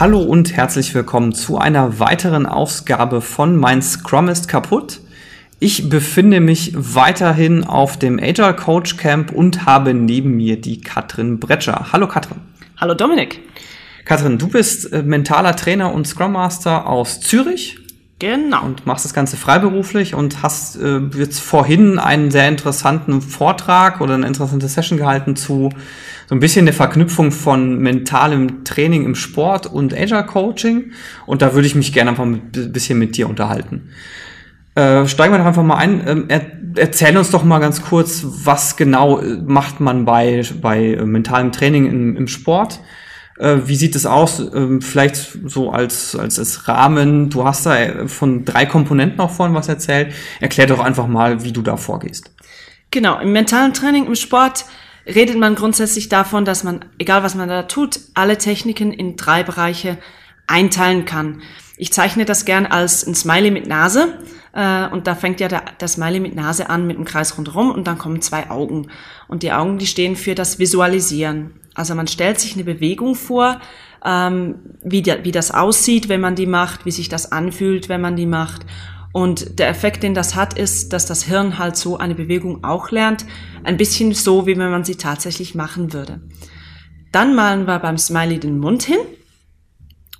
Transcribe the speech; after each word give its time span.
Hallo 0.00 0.22
und 0.22 0.56
herzlich 0.56 0.94
willkommen 0.94 1.34
zu 1.34 1.58
einer 1.58 1.98
weiteren 1.98 2.46
Ausgabe 2.46 3.20
von 3.20 3.54
Mein 3.54 3.82
Scrum 3.82 4.30
ist 4.30 4.48
kaputt. 4.48 5.02
Ich 5.58 5.90
befinde 5.90 6.40
mich 6.40 6.72
weiterhin 6.74 7.64
auf 7.64 7.98
dem 7.98 8.18
Agile 8.18 8.56
Coach 8.56 8.96
Camp 8.96 9.30
und 9.30 9.66
habe 9.66 9.92
neben 9.92 10.38
mir 10.38 10.58
die 10.58 10.80
Katrin 10.80 11.38
Bretscher. 11.38 11.88
Hallo 11.92 12.08
Katrin. 12.08 12.38
Hallo 12.78 12.94
Dominik. 12.94 13.40
Katrin, 14.06 14.38
du 14.38 14.48
bist 14.48 14.90
äh, 14.90 15.02
mentaler 15.02 15.54
Trainer 15.54 15.92
und 15.92 16.06
Scrum 16.06 16.32
Master 16.32 16.86
aus 16.86 17.20
Zürich. 17.20 17.76
Genau. 18.20 18.64
Und 18.64 18.86
machst 18.86 19.04
das 19.04 19.12
Ganze 19.12 19.36
freiberuflich 19.36 20.14
und 20.14 20.42
hast 20.42 20.76
äh, 20.76 21.00
jetzt 21.14 21.40
vorhin 21.40 21.98
einen 21.98 22.30
sehr 22.30 22.48
interessanten 22.48 23.20
Vortrag 23.20 24.00
oder 24.00 24.14
eine 24.14 24.26
interessante 24.26 24.66
Session 24.66 24.96
gehalten 24.96 25.36
zu 25.36 25.68
so 26.30 26.36
ein 26.36 26.38
bisschen 26.38 26.64
der 26.64 26.74
Verknüpfung 26.74 27.32
von 27.32 27.80
mentalem 27.80 28.62
Training 28.62 29.04
im 29.04 29.16
Sport 29.16 29.66
und 29.66 29.92
Agile 29.92 30.24
Coaching. 30.24 30.92
Und 31.26 31.42
da 31.42 31.54
würde 31.54 31.66
ich 31.66 31.74
mich 31.74 31.92
gerne 31.92 32.10
einfach 32.10 32.22
ein 32.22 32.52
bisschen 32.52 33.00
mit 33.00 33.16
dir 33.16 33.28
unterhalten. 33.28 33.88
Äh, 34.76 35.08
steigen 35.08 35.34
wir 35.34 35.38
doch 35.38 35.44
einfach 35.44 35.64
mal 35.64 35.78
ein. 35.78 36.06
Ähm, 36.06 36.24
er, 36.28 36.42
erzähl 36.76 37.16
uns 37.18 37.30
doch 37.30 37.42
mal 37.42 37.58
ganz 37.58 37.82
kurz, 37.82 38.24
was 38.24 38.76
genau 38.76 39.18
äh, 39.18 39.38
macht 39.44 39.80
man 39.80 40.04
bei, 40.04 40.44
bei 40.62 40.92
äh, 40.92 41.04
mentalem 41.04 41.50
Training 41.50 41.86
im, 41.86 42.16
im 42.16 42.28
Sport? 42.28 42.78
Äh, 43.36 43.56
wie 43.64 43.74
sieht 43.74 43.96
es 43.96 44.06
aus? 44.06 44.38
Ähm, 44.38 44.82
vielleicht 44.82 45.36
so 45.46 45.72
als, 45.72 46.14
als, 46.14 46.38
als 46.38 46.68
Rahmen. 46.68 47.30
Du 47.30 47.44
hast 47.44 47.66
da 47.66 48.06
von 48.06 48.44
drei 48.44 48.66
Komponenten 48.66 49.18
auch 49.18 49.32
vorhin 49.32 49.56
was 49.56 49.66
erzählt. 49.66 50.14
Erklär 50.38 50.68
doch 50.68 50.78
einfach 50.78 51.08
mal, 51.08 51.42
wie 51.42 51.50
du 51.50 51.62
da 51.62 51.76
vorgehst. 51.76 52.30
Genau, 52.92 53.18
im 53.18 53.32
mentalen 53.32 53.74
Training 53.74 54.06
im 54.06 54.14
Sport 54.14 54.64
redet 55.14 55.38
man 55.38 55.54
grundsätzlich 55.54 56.08
davon, 56.08 56.44
dass 56.44 56.64
man, 56.64 56.84
egal 56.98 57.22
was 57.22 57.34
man 57.34 57.48
da 57.48 57.64
tut, 57.64 58.00
alle 58.14 58.38
Techniken 58.38 58.92
in 58.92 59.16
drei 59.16 59.42
Bereiche 59.42 59.98
einteilen 60.46 61.04
kann. 61.04 61.42
Ich 61.76 61.92
zeichne 61.92 62.24
das 62.24 62.44
gern 62.44 62.66
als 62.66 63.06
ein 63.06 63.14
Smiley 63.14 63.50
mit 63.50 63.66
Nase. 63.66 64.18
Äh, 64.52 64.88
und 64.88 65.06
da 65.06 65.14
fängt 65.14 65.40
ja 65.40 65.48
der, 65.48 65.62
der 65.80 65.88
Smiley 65.88 66.20
mit 66.20 66.34
Nase 66.34 66.68
an 66.68 66.86
mit 66.86 66.96
dem 66.96 67.04
Kreis 67.04 67.38
rundherum 67.38 67.70
und 67.70 67.86
dann 67.86 67.98
kommen 67.98 68.20
zwei 68.20 68.50
Augen. 68.50 68.88
Und 69.28 69.42
die 69.42 69.52
Augen, 69.52 69.78
die 69.78 69.86
stehen 69.86 70.16
für 70.16 70.34
das 70.34 70.58
Visualisieren. 70.58 71.52
Also 71.74 71.94
man 71.94 72.08
stellt 72.08 72.40
sich 72.40 72.54
eine 72.54 72.64
Bewegung 72.64 73.14
vor, 73.14 73.60
ähm, 74.04 74.56
wie, 74.82 75.02
der, 75.02 75.24
wie 75.24 75.32
das 75.32 75.52
aussieht, 75.52 76.08
wenn 76.08 76.20
man 76.20 76.34
die 76.34 76.46
macht, 76.46 76.84
wie 76.84 76.90
sich 76.90 77.08
das 77.08 77.32
anfühlt, 77.32 77.88
wenn 77.88 78.00
man 78.00 78.16
die 78.16 78.26
macht. 78.26 78.62
Und 79.12 79.58
der 79.58 79.68
Effekt, 79.68 80.02
den 80.02 80.14
das 80.14 80.34
hat, 80.34 80.56
ist, 80.56 80.92
dass 80.92 81.06
das 81.06 81.24
Hirn 81.24 81.58
halt 81.58 81.76
so 81.76 81.96
eine 81.96 82.14
Bewegung 82.14 82.62
auch 82.62 82.90
lernt. 82.90 83.24
Ein 83.64 83.76
bisschen 83.76 84.14
so, 84.14 84.46
wie 84.46 84.56
wenn 84.56 84.70
man 84.70 84.84
sie 84.84 84.96
tatsächlich 84.96 85.54
machen 85.54 85.92
würde. 85.92 86.20
Dann 87.12 87.34
malen 87.34 87.66
wir 87.66 87.80
beim 87.80 87.98
Smiley 87.98 88.38
den 88.38 88.58
Mund 88.58 88.82
hin. 88.84 89.00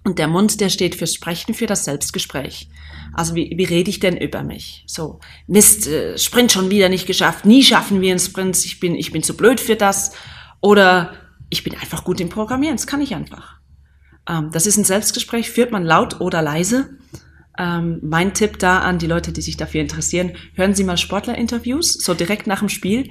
Und 0.03 0.19
der 0.19 0.29
Mund, 0.29 0.61
der 0.61 0.71
steht 0.71 0.95
fürs 0.95 1.15
Sprechen, 1.15 1.55
für 1.55 1.67
das 1.67 1.85
Selbstgespräch. 1.85 2.69
Also 3.13 3.35
wie, 3.35 3.53
wie 3.57 3.65
rede 3.65 3.91
ich 3.91 4.01
denn 4.01 4.17
über 4.17 4.43
mich? 4.43 4.85
So, 4.87 5.21
Mist, 5.47 5.87
äh, 5.87 6.17
Sprint 6.17 6.53
schon 6.53 6.71
wieder 6.71 6.89
nicht 6.89 7.07
geschafft, 7.07 7.45
nie 7.45 7.63
schaffen 7.63 8.01
wir 8.01 8.11
einen 8.11 8.21
Sprint, 8.21 8.65
ich 8.65 8.81
bin, 8.81 8.95
ich 8.95 9.13
bin 9.13 9.23
zu 9.23 9.37
blöd 9.37 9.61
für 9.61 9.77
das. 9.77 10.13
Oder 10.61 11.15
ich 11.51 11.65
bin 11.65 11.75
einfach 11.75 12.05
gut 12.05 12.21
im 12.21 12.29
Programmieren, 12.29 12.77
das 12.77 12.87
kann 12.87 13.01
ich 13.01 13.15
einfach. 13.15 13.61
Ähm, 14.29 14.51
das 14.53 14.67
ist 14.67 14.79
ein 14.79 14.85
Selbstgespräch, 14.85 15.51
führt 15.51 15.71
man 15.71 15.85
laut 15.85 16.21
oder 16.21 16.41
leise. 16.41 16.99
Ähm, 17.61 17.99
mein 18.01 18.33
Tipp 18.33 18.59
da 18.59 18.79
an 18.79 18.99
die 18.99 19.07
Leute, 19.07 19.33
die 19.33 19.43
sich 19.43 19.59
dafür 19.59 19.83
interessieren, 19.83 20.33
hören 20.55 20.75
Sie 20.75 20.83
mal 20.83 20.97
Sportlerinterviews, 20.97 21.93
so 21.93 22.15
direkt 22.15 22.47
nach 22.47 22.61
dem 22.61 22.71
Spiel. 22.71 23.11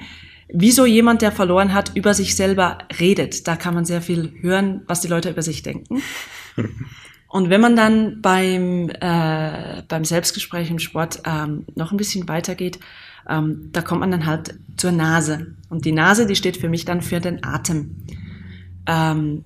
Wieso 0.51 0.87
jemand, 0.87 1.21
der 1.21 1.31
verloren 1.31 1.75
hat, 1.75 1.95
über 1.95 2.15
sich 2.15 2.35
selber 2.35 2.79
redet. 2.99 3.47
Da 3.47 3.55
kann 3.55 3.75
man 3.75 3.85
sehr 3.85 4.01
viel 4.01 4.33
hören, 4.41 4.81
was 4.87 5.01
die 5.01 5.07
Leute 5.07 5.29
über 5.29 5.43
sich 5.43 5.61
denken. 5.61 6.01
Und 7.27 7.51
wenn 7.51 7.61
man 7.61 7.75
dann 7.75 8.23
beim, 8.23 8.89
äh, 8.89 9.83
beim 9.87 10.03
Selbstgespräch 10.03 10.71
im 10.71 10.79
Sport 10.79 11.21
ähm, 11.25 11.67
noch 11.75 11.91
ein 11.91 11.97
bisschen 11.97 12.27
weitergeht, 12.27 12.79
ähm, 13.29 13.69
da 13.71 13.83
kommt 13.83 13.99
man 13.99 14.09
dann 14.09 14.25
halt 14.25 14.55
zur 14.77 14.91
Nase. 14.91 15.55
Und 15.69 15.85
die 15.85 15.91
Nase, 15.91 16.25
die 16.25 16.35
steht 16.35 16.57
für 16.57 16.69
mich 16.69 16.85
dann 16.85 17.03
für 17.03 17.19
den 17.19 17.43
Atem. 17.43 17.97
Ähm, 18.87 19.45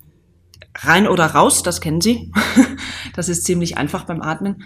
rein 0.75 1.09
oder 1.09 1.25
raus, 1.25 1.61
das 1.61 1.81
kennen 1.81 1.99
Sie. 1.99 2.31
das 3.15 3.27
ist 3.27 3.43
ziemlich 3.43 3.77
einfach 3.77 4.05
beim 4.05 4.21
Atmen. 4.21 4.63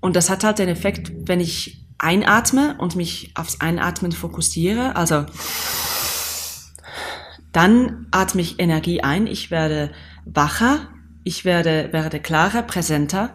Und 0.00 0.16
das 0.16 0.30
hat 0.30 0.44
halt 0.44 0.58
den 0.58 0.68
Effekt, 0.68 1.12
wenn 1.26 1.40
ich 1.40 1.86
einatme 1.98 2.76
und 2.78 2.96
mich 2.96 3.32
aufs 3.34 3.60
Einatmen 3.60 4.12
fokussiere, 4.12 4.96
also 4.96 5.26
dann 7.52 8.06
atme 8.10 8.40
ich 8.42 8.58
Energie 8.58 9.02
ein, 9.02 9.26
ich 9.26 9.50
werde 9.50 9.90
wacher, 10.24 10.88
ich 11.24 11.44
werde, 11.44 11.88
werde 11.92 12.20
klarer, 12.20 12.62
präsenter 12.62 13.34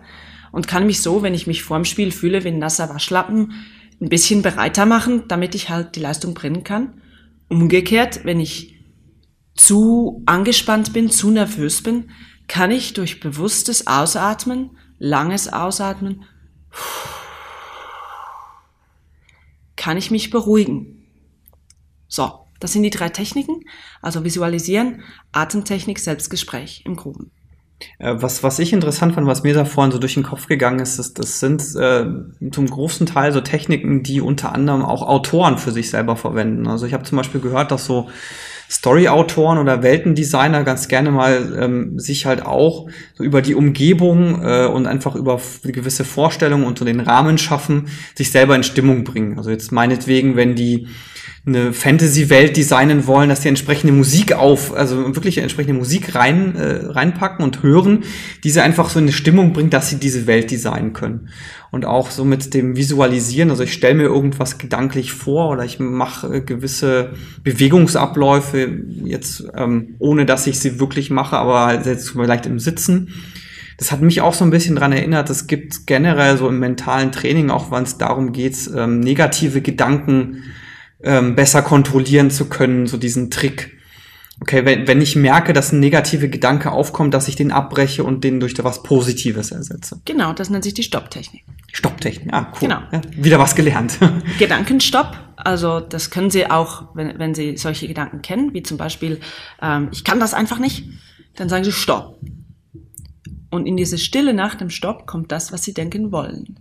und 0.52 0.68
kann 0.68 0.86
mich 0.86 1.02
so, 1.02 1.22
wenn 1.22 1.34
ich 1.34 1.48
mich 1.48 1.64
vorm 1.64 1.86
Spiel 1.86 2.12
fühle 2.12 2.44
wie 2.44 2.50
ein 2.50 2.60
nasser 2.60 2.90
Waschlappen, 2.90 3.54
ein 4.02 4.10
bisschen 4.10 4.42
bereiter 4.42 4.86
machen, 4.86 5.24
damit 5.28 5.56
ich 5.56 5.70
halt 5.70 5.96
die 5.96 6.00
Leistung 6.00 6.34
bringen 6.34 6.64
kann. 6.64 7.02
Umgekehrt, 7.48 8.26
wenn 8.26 8.40
ich 8.40 8.76
zu 9.56 10.24
angespannt 10.26 10.94
bin, 10.94 11.10
zu 11.10 11.30
nervös 11.30 11.84
bin, 11.84 12.10
kann 12.48 12.72
ich 12.72 12.94
durch 12.94 13.20
bewusstes 13.20 13.88
Ausatmen, 13.88 14.72
langes 14.98 15.52
Ausatmen, 15.52 16.24
kann 19.76 19.98
ich 19.98 20.12
mich 20.12 20.30
beruhigen. 20.30 21.06
So, 22.08 22.32
das 22.60 22.74
sind 22.74 22.84
die 22.84 22.90
drei 22.90 23.10
Techniken, 23.10 23.62
also 24.02 24.24
Visualisieren, 24.24 25.04
Atemtechnik, 25.32 26.00
Selbstgespräch 26.00 26.84
im 26.86 26.96
Groben. 26.96 27.32
Äh, 28.00 28.16
was, 28.18 28.42
was 28.42 28.60
ich 28.60 28.74
interessant 28.74 29.14
fand, 29.14 29.28
was 29.28 29.44
mir 29.44 29.54
da 29.54 29.66
vorhin 29.66 29.92
so 29.92 30.00
durch 30.00 30.14
den 30.14 30.24
Kopf 30.24 30.48
gegangen 30.48 30.80
ist, 30.80 30.98
ist 30.98 31.20
das 31.20 31.40
sind 31.40 31.62
äh, 31.76 32.06
zum 32.52 32.68
großen 32.68 33.06
Teil 33.06 33.34
so 33.34 33.42
Techniken, 33.42 34.02
die 34.02 34.22
unter 34.22 34.54
anderem 34.54 34.84
auch 34.84 35.02
Autoren 35.02 35.58
für 35.58 35.72
sich 35.72 35.90
selber 35.90 36.16
verwenden. 36.16 36.68
Also 36.68 36.86
ich 36.86 36.94
habe 36.94 37.04
zum 37.04 37.18
Beispiel 37.18 37.42
gehört, 37.42 37.72
dass 37.72 37.86
so 37.86 38.10
Story-Autoren 38.70 39.58
oder 39.58 39.84
Weltendesigner 39.84 40.64
ganz 40.64 40.88
gerne 40.88 41.12
mal 41.12 41.58
ähm, 41.60 42.00
sich 42.00 42.26
halt 42.26 42.46
auch 42.46 42.88
so 43.14 43.24
über 43.24 43.42
die 43.42 43.56
Umgebung 43.56 44.44
äh, 44.44 44.66
und 44.66 44.88
einfach 44.88 45.16
über 45.16 45.40
gewisse 45.64 46.04
Vorstellungen 46.04 46.66
und 46.66 46.80
so 46.80 46.86
den 46.86 47.00
Rahmen 47.00 47.38
schaffen, 47.38 47.88
sich 48.16 48.32
selber 48.32 48.56
in 48.56 48.64
Stimmung 48.64 49.04
bringen. 49.04 49.38
Also 49.38 49.52
jetzt 49.52 49.72
meinetwegen, 49.72 50.36
wenn 50.36 50.56
die 50.56 50.88
eine 51.48 51.74
Fantasy-Welt 51.74 52.58
designen 52.58 53.06
wollen, 53.06 53.30
dass 53.30 53.42
die 53.42 53.50
entsprechende 53.50 53.94
Musik 53.94 54.34
auf, 54.34 54.74
also 54.74 55.16
wirklich 55.16 55.38
entsprechende 55.38 55.78
Musik 55.78 56.16
rein, 56.16 56.56
äh, 56.56 56.88
reinpacken 56.88 57.46
und 57.46 57.62
hören, 57.62 58.04
diese 58.44 58.64
einfach 58.64 58.90
so 58.90 58.98
in 58.98 59.06
eine 59.06 59.12
Stimmung 59.12 59.54
bringt, 59.54 59.72
dass 59.74 59.90
sie 59.90 59.98
diese 59.98 60.26
Welt 60.26 60.50
designen 60.50 60.94
können. 60.94 61.30
Und 61.70 61.86
auch 61.86 62.10
so 62.10 62.26
mit 62.26 62.56
dem 62.56 62.76
Visualisieren, 62.76 63.52
also 63.52 63.62
ich 63.62 63.74
stelle 63.74 63.94
mir 63.94 64.06
irgendwas 64.06 64.58
gedanklich 64.58 65.12
vor 65.12 65.50
oder 65.50 65.64
ich 65.64 65.80
mache 65.80 66.38
äh, 66.38 66.42
gewisse 66.42 67.12
Bewegungsabläufe 67.44 68.68
jetzt, 69.04 69.44
ähm, 69.56 69.96
ohne 70.00 70.26
dass 70.26 70.48
ich 70.48 70.60
sie 70.60 70.80
wirklich 70.80 71.12
mache, 71.12 71.38
aber 71.38 71.68
halt 71.68 71.86
jetzt 71.86 72.10
vielleicht 72.10 72.48
im 72.48 72.58
Sitzen. 72.58 73.10
Das 73.78 73.92
hat 73.92 74.02
mich 74.02 74.22
auch 74.22 74.34
so 74.34 74.46
ein 74.46 74.52
bisschen 74.52 74.78
dran 74.78 74.94
erinnert, 74.94 75.30
es 75.30 75.46
gibt 75.46 75.86
generell 75.86 76.38
so 76.38 76.50
im 76.50 76.60
mentalen 76.60 77.12
Training, 77.12 77.52
auch 77.52 77.72
wenn 77.72 77.84
es 77.84 78.00
darum 78.00 78.32
geht, 78.32 78.58
ähm, 78.76 79.00
negative 79.00 79.62
Gedanken 79.62 80.42
ähm, 81.06 81.36
besser 81.36 81.62
kontrollieren 81.62 82.32
zu 82.32 82.50
können, 82.50 82.88
so 82.88 82.98
diesen 82.98 83.32
Trick. 83.32 83.72
Okay, 84.42 84.66
wenn, 84.66 84.86
wenn 84.86 85.02
ich 85.02 85.16
merke, 85.16 85.54
dass 85.54 85.72
ein 85.72 85.80
negativer 85.80 86.28
Gedanke 86.28 86.72
aufkommt, 86.72 87.14
dass 87.14 87.30
ich 87.30 87.38
den 87.38 87.54
abbreche 87.54 88.04
und 88.04 88.24
den 88.24 88.42
durch 88.42 88.54
was 88.62 88.84
Positives 88.84 89.52
ersetze. 89.52 90.02
Genau, 90.04 90.34
das 90.34 90.50
nennt 90.50 90.66
sich 90.66 90.74
die 90.74 90.84
Stopptechnik. 90.84 91.46
Stopptechnik, 91.72 92.34
ah, 92.34 92.52
cool. 92.54 92.68
Genau. 92.68 92.82
Ja, 92.92 93.02
wieder 93.16 93.40
was 93.40 93.56
gelernt. 93.56 93.98
Gedankenstopp, 94.40 95.18
also 95.38 95.80
das 95.80 96.10
können 96.10 96.30
Sie 96.30 96.50
auch, 96.50 96.96
wenn, 96.96 97.18
wenn 97.18 97.34
Sie 97.34 97.56
solche 97.56 97.88
Gedanken 97.88 98.22
kennen, 98.22 98.54
wie 98.54 98.64
zum 98.64 98.78
Beispiel, 98.78 99.22
ähm, 99.62 99.88
ich 99.94 100.04
kann 100.04 100.20
das 100.20 100.34
einfach 100.34 100.60
nicht, 100.60 100.84
dann 101.36 101.48
sagen 101.48 101.64
Sie 101.64 101.72
Stopp. 101.72 102.20
Und 103.52 103.68
in 103.68 103.78
diese 103.78 103.98
Stille 103.98 104.34
nach 104.34 104.56
dem 104.56 104.70
Stopp 104.70 105.08
kommt 105.08 105.32
das, 105.32 105.54
was 105.54 105.64
Sie 105.64 105.74
denken 105.74 106.12
wollen. 106.12 106.60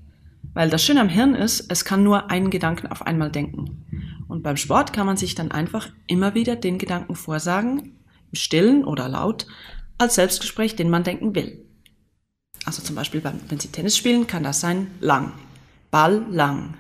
Weil 0.53 0.71
das 0.71 0.85
Schöne 0.85 1.01
am 1.01 1.09
Hirn 1.09 1.35
ist, 1.35 1.67
es 1.69 1.85
kann 1.85 2.05
nur 2.05 2.31
einen 2.31 2.51
Gedanken 2.51 2.87
auf 2.87 3.05
einmal 3.05 3.31
denken. 3.31 3.85
Und 4.29 4.43
beim 4.43 4.57
Sport 4.57 4.93
kann 4.93 5.07
man 5.07 5.17
sich 5.17 5.35
dann 5.35 5.51
einfach 5.51 5.89
immer 6.07 6.35
wieder 6.35 6.57
den 6.57 6.79
Gedanken 6.79 7.15
vorsagen, 7.15 7.99
im 8.33 8.35
Stillen 8.35 8.85
oder 8.85 9.09
laut, 9.09 9.47
als 9.99 10.17
Selbstgespräch, 10.17 10.77
den 10.77 10.91
man 10.91 11.05
denken 11.05 11.35
will. 11.35 11.65
Also 12.65 12.83
zum 12.83 12.97
Beispiel, 12.97 13.23
wenn 13.23 13.61
Sie 13.61 13.69
Tennis 13.69 13.97
spielen, 13.97 14.27
kann 14.27 14.43
das 14.43 14.61
sein 14.61 14.91
lang, 15.01 15.33
Ball 15.91 16.25
lang, 16.31 16.75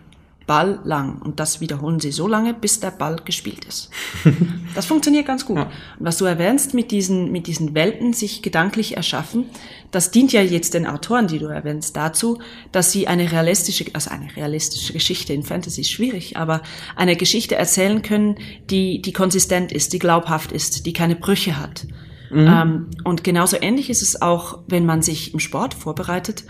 Ball 0.46 0.81
lang. 0.85 1.20
Und 1.23 1.41
das 1.41 1.61
wiederholen 1.61 2.00
Sie 2.00 2.12
so 2.12 2.29
lange, 2.29 2.55
bis 2.55 2.81
der 2.81 2.91
Ball 2.91 3.17
gespielt 3.25 3.64
ist. 3.64 3.91
Das 4.75 4.87
funktioniert 4.87 5.25
ganz 5.25 5.46
gut. 5.46 5.56
Ja. 5.56 5.70
Und 6.00 6.06
was 6.06 6.19
du 6.19 6.25
erwähnst 6.25 6.75
mit 6.75 6.91
diesen, 6.91 7.31
mit 7.31 7.46
diesen 7.46 7.76
Welten 7.76 8.12
sich 8.12 8.43
gedanklich 8.43 8.96
erschaffen, 8.96 9.46
das 9.93 10.11
dient 10.11 10.32
ja 10.32 10.43
jetzt 10.43 10.75
den 10.75 10.85
Autoren, 10.85 11.29
die 11.29 11.38
du 11.38 11.46
erwähnst, 11.46 11.96
dazu, 11.96 12.41
dass 12.73 12.91
sie 12.91 13.06
eine 13.06 13.31
realistische, 13.31 13.85
also 13.93 14.11
eine 14.11 14.35
realistische 14.35 14.93
Geschichte 14.93 15.32
in 15.32 15.44
Fantasy 15.44 15.82
ist 15.82 15.93
schwierig, 15.93 16.37
aber 16.37 16.61
eine 16.96 17.14
Geschichte 17.14 17.55
erzählen 17.55 18.02
können, 18.02 18.37
die, 18.69 19.00
die 19.00 19.12
konsistent 19.12 19.70
ist, 19.70 19.93
die 19.93 20.00
glaubhaft 20.00 20.50
ist, 20.50 20.87
die 20.87 20.93
keine 20.93 21.14
Brüche 21.14 21.56
hat. 21.61 21.87
Mhm. 22.31 22.46
Ähm, 22.49 22.87
und 23.05 23.23
genauso 23.23 23.56
ähnlich 23.61 23.91
ist 23.91 24.02
es 24.02 24.20
auch, 24.20 24.58
wenn 24.67 24.85
man 24.85 25.02
sich 25.02 25.32
im 25.32 25.38
Sport 25.38 25.73
vorbereitet 25.73 26.44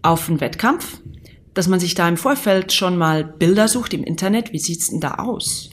auf 0.00 0.30
einen 0.30 0.40
Wettkampf, 0.40 1.00
dass 1.56 1.68
man 1.68 1.80
sich 1.80 1.94
da 1.94 2.06
im 2.06 2.18
Vorfeld 2.18 2.72
schon 2.72 2.98
mal 2.98 3.24
Bilder 3.24 3.66
sucht 3.66 3.94
im 3.94 4.04
Internet. 4.04 4.52
Wie 4.52 4.58
sieht's 4.58 4.90
denn 4.90 5.00
da 5.00 5.14
aus? 5.14 5.70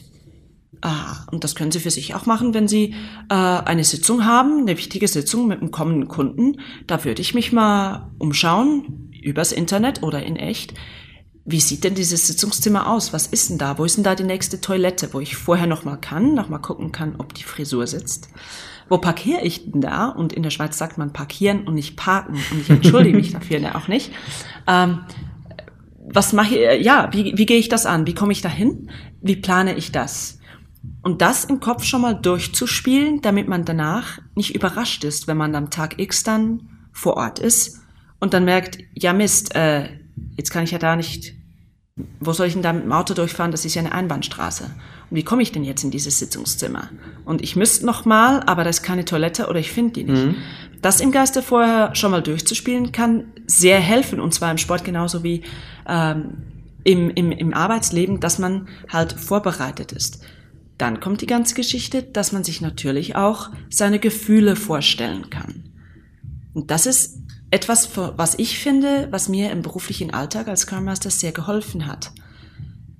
Ah, 0.80 1.26
und 1.30 1.44
das 1.44 1.54
können 1.54 1.70
Sie 1.70 1.78
für 1.78 1.90
sich 1.90 2.14
auch 2.14 2.26
machen, 2.26 2.54
wenn 2.54 2.68
Sie 2.68 2.94
äh, 3.28 3.34
eine 3.34 3.84
Sitzung 3.84 4.24
haben, 4.24 4.60
eine 4.60 4.76
wichtige 4.76 5.06
Sitzung 5.08 5.46
mit 5.46 5.60
einem 5.60 5.70
kommenden 5.70 6.08
Kunden. 6.08 6.60
Da 6.86 7.04
würde 7.04 7.20
ich 7.20 7.34
mich 7.34 7.52
mal 7.52 8.10
umschauen, 8.18 9.10
übers 9.22 9.52
Internet 9.52 10.02
oder 10.02 10.24
in 10.24 10.36
echt. 10.36 10.74
Wie 11.44 11.60
sieht 11.60 11.84
denn 11.84 11.94
dieses 11.94 12.26
Sitzungszimmer 12.26 12.88
aus? 12.88 13.12
Was 13.12 13.26
ist 13.26 13.50
denn 13.50 13.58
da? 13.58 13.76
Wo 13.76 13.84
ist 13.84 13.96
denn 13.96 14.04
da 14.04 14.14
die 14.14 14.24
nächste 14.24 14.62
Toilette, 14.62 15.12
wo 15.12 15.20
ich 15.20 15.36
vorher 15.36 15.66
noch 15.66 15.84
mal 15.84 15.96
kann, 15.96 16.34
noch 16.34 16.48
mal 16.48 16.58
gucken 16.58 16.92
kann, 16.92 17.16
ob 17.18 17.34
die 17.34 17.44
Frisur 17.44 17.86
sitzt? 17.86 18.28
Wo 18.88 18.96
parkiere 18.98 19.42
ich 19.42 19.70
denn 19.70 19.82
da? 19.82 20.08
Und 20.08 20.32
in 20.32 20.42
der 20.42 20.50
Schweiz 20.50 20.78
sagt 20.78 20.96
man 20.96 21.12
parkieren 21.12 21.66
und 21.66 21.74
nicht 21.74 21.96
parken. 21.96 22.38
Und 22.50 22.60
ich 22.60 22.70
entschuldige 22.70 23.16
mich 23.16 23.32
dafür 23.32 23.58
ja 23.58 23.74
auch 23.74 23.88
nicht. 23.88 24.12
Ähm, 24.66 25.00
was 26.06 26.32
mache 26.32 26.56
ich? 26.56 26.84
Ja, 26.84 27.08
wie, 27.12 27.32
wie 27.36 27.46
gehe 27.46 27.58
ich 27.58 27.68
das 27.68 27.86
an? 27.86 28.06
Wie 28.06 28.14
komme 28.14 28.32
ich 28.32 28.42
da 28.42 28.48
hin? 28.48 28.90
Wie 29.20 29.36
plane 29.36 29.76
ich 29.76 29.92
das? 29.92 30.38
Und 31.02 31.22
das 31.22 31.44
im 31.44 31.60
Kopf 31.60 31.84
schon 31.84 32.02
mal 32.02 32.14
durchzuspielen, 32.14 33.22
damit 33.22 33.48
man 33.48 33.64
danach 33.64 34.18
nicht 34.34 34.54
überrascht 34.54 35.04
ist, 35.04 35.26
wenn 35.26 35.36
man 35.36 35.54
am 35.54 35.70
Tag 35.70 35.98
X 35.98 36.22
dann 36.22 36.68
vor 36.92 37.16
Ort 37.16 37.38
ist 37.38 37.80
und 38.20 38.34
dann 38.34 38.44
merkt, 38.44 38.78
ja 38.92 39.12
Mist, 39.12 39.54
äh, 39.54 39.88
jetzt 40.36 40.50
kann 40.50 40.64
ich 40.64 40.70
ja 40.70 40.78
da 40.78 40.96
nicht, 40.96 41.34
wo 42.20 42.32
soll 42.32 42.46
ich 42.46 42.52
denn 42.52 42.62
da 42.62 42.72
mit 42.72 42.84
dem 42.84 42.92
Auto 42.92 43.14
durchfahren? 43.14 43.50
Das 43.50 43.64
ist 43.64 43.74
ja 43.74 43.82
eine 43.82 43.92
Einbahnstraße. 43.92 44.70
Wie 45.14 45.22
komme 45.22 45.42
ich 45.42 45.52
denn 45.52 45.64
jetzt 45.64 45.84
in 45.84 45.90
dieses 45.90 46.18
Sitzungszimmer? 46.18 46.90
Und 47.24 47.42
ich 47.42 47.56
müsste 47.56 47.86
noch 47.86 48.04
mal, 48.04 48.40
aber 48.40 48.64
da 48.64 48.70
ist 48.70 48.82
keine 48.82 49.04
Toilette 49.04 49.48
oder 49.48 49.58
ich 49.58 49.70
finde 49.70 49.92
die 49.92 50.04
nicht. 50.04 50.24
Mhm. 50.24 50.36
Das 50.82 51.00
im 51.00 51.12
Geiste 51.12 51.42
vorher 51.42 51.94
schon 51.94 52.10
mal 52.10 52.22
durchzuspielen 52.22 52.92
kann 52.92 53.24
sehr 53.46 53.80
helfen 53.80 54.20
und 54.20 54.34
zwar 54.34 54.50
im 54.50 54.58
Sport 54.58 54.84
genauso 54.84 55.22
wie 55.22 55.42
ähm, 55.88 56.42
im, 56.84 57.10
im, 57.10 57.32
im 57.32 57.54
Arbeitsleben, 57.54 58.20
dass 58.20 58.38
man 58.38 58.68
halt 58.88 59.12
vorbereitet 59.12 59.92
ist. 59.92 60.22
Dann 60.76 61.00
kommt 61.00 61.20
die 61.20 61.26
ganze 61.26 61.54
Geschichte, 61.54 62.02
dass 62.02 62.32
man 62.32 62.44
sich 62.44 62.60
natürlich 62.60 63.16
auch 63.16 63.50
seine 63.70 63.98
Gefühle 63.98 64.56
vorstellen 64.56 65.30
kann. 65.30 65.70
Und 66.52 66.70
das 66.70 66.86
ist 66.86 67.18
etwas, 67.50 67.90
was 67.96 68.38
ich 68.38 68.58
finde, 68.58 69.08
was 69.10 69.28
mir 69.28 69.52
im 69.52 69.62
beruflichen 69.62 70.12
Alltag 70.12 70.48
als 70.48 70.62
Scrum 70.62 70.84
Master 70.84 71.10
sehr 71.10 71.32
geholfen 71.32 71.86
hat. 71.86 72.12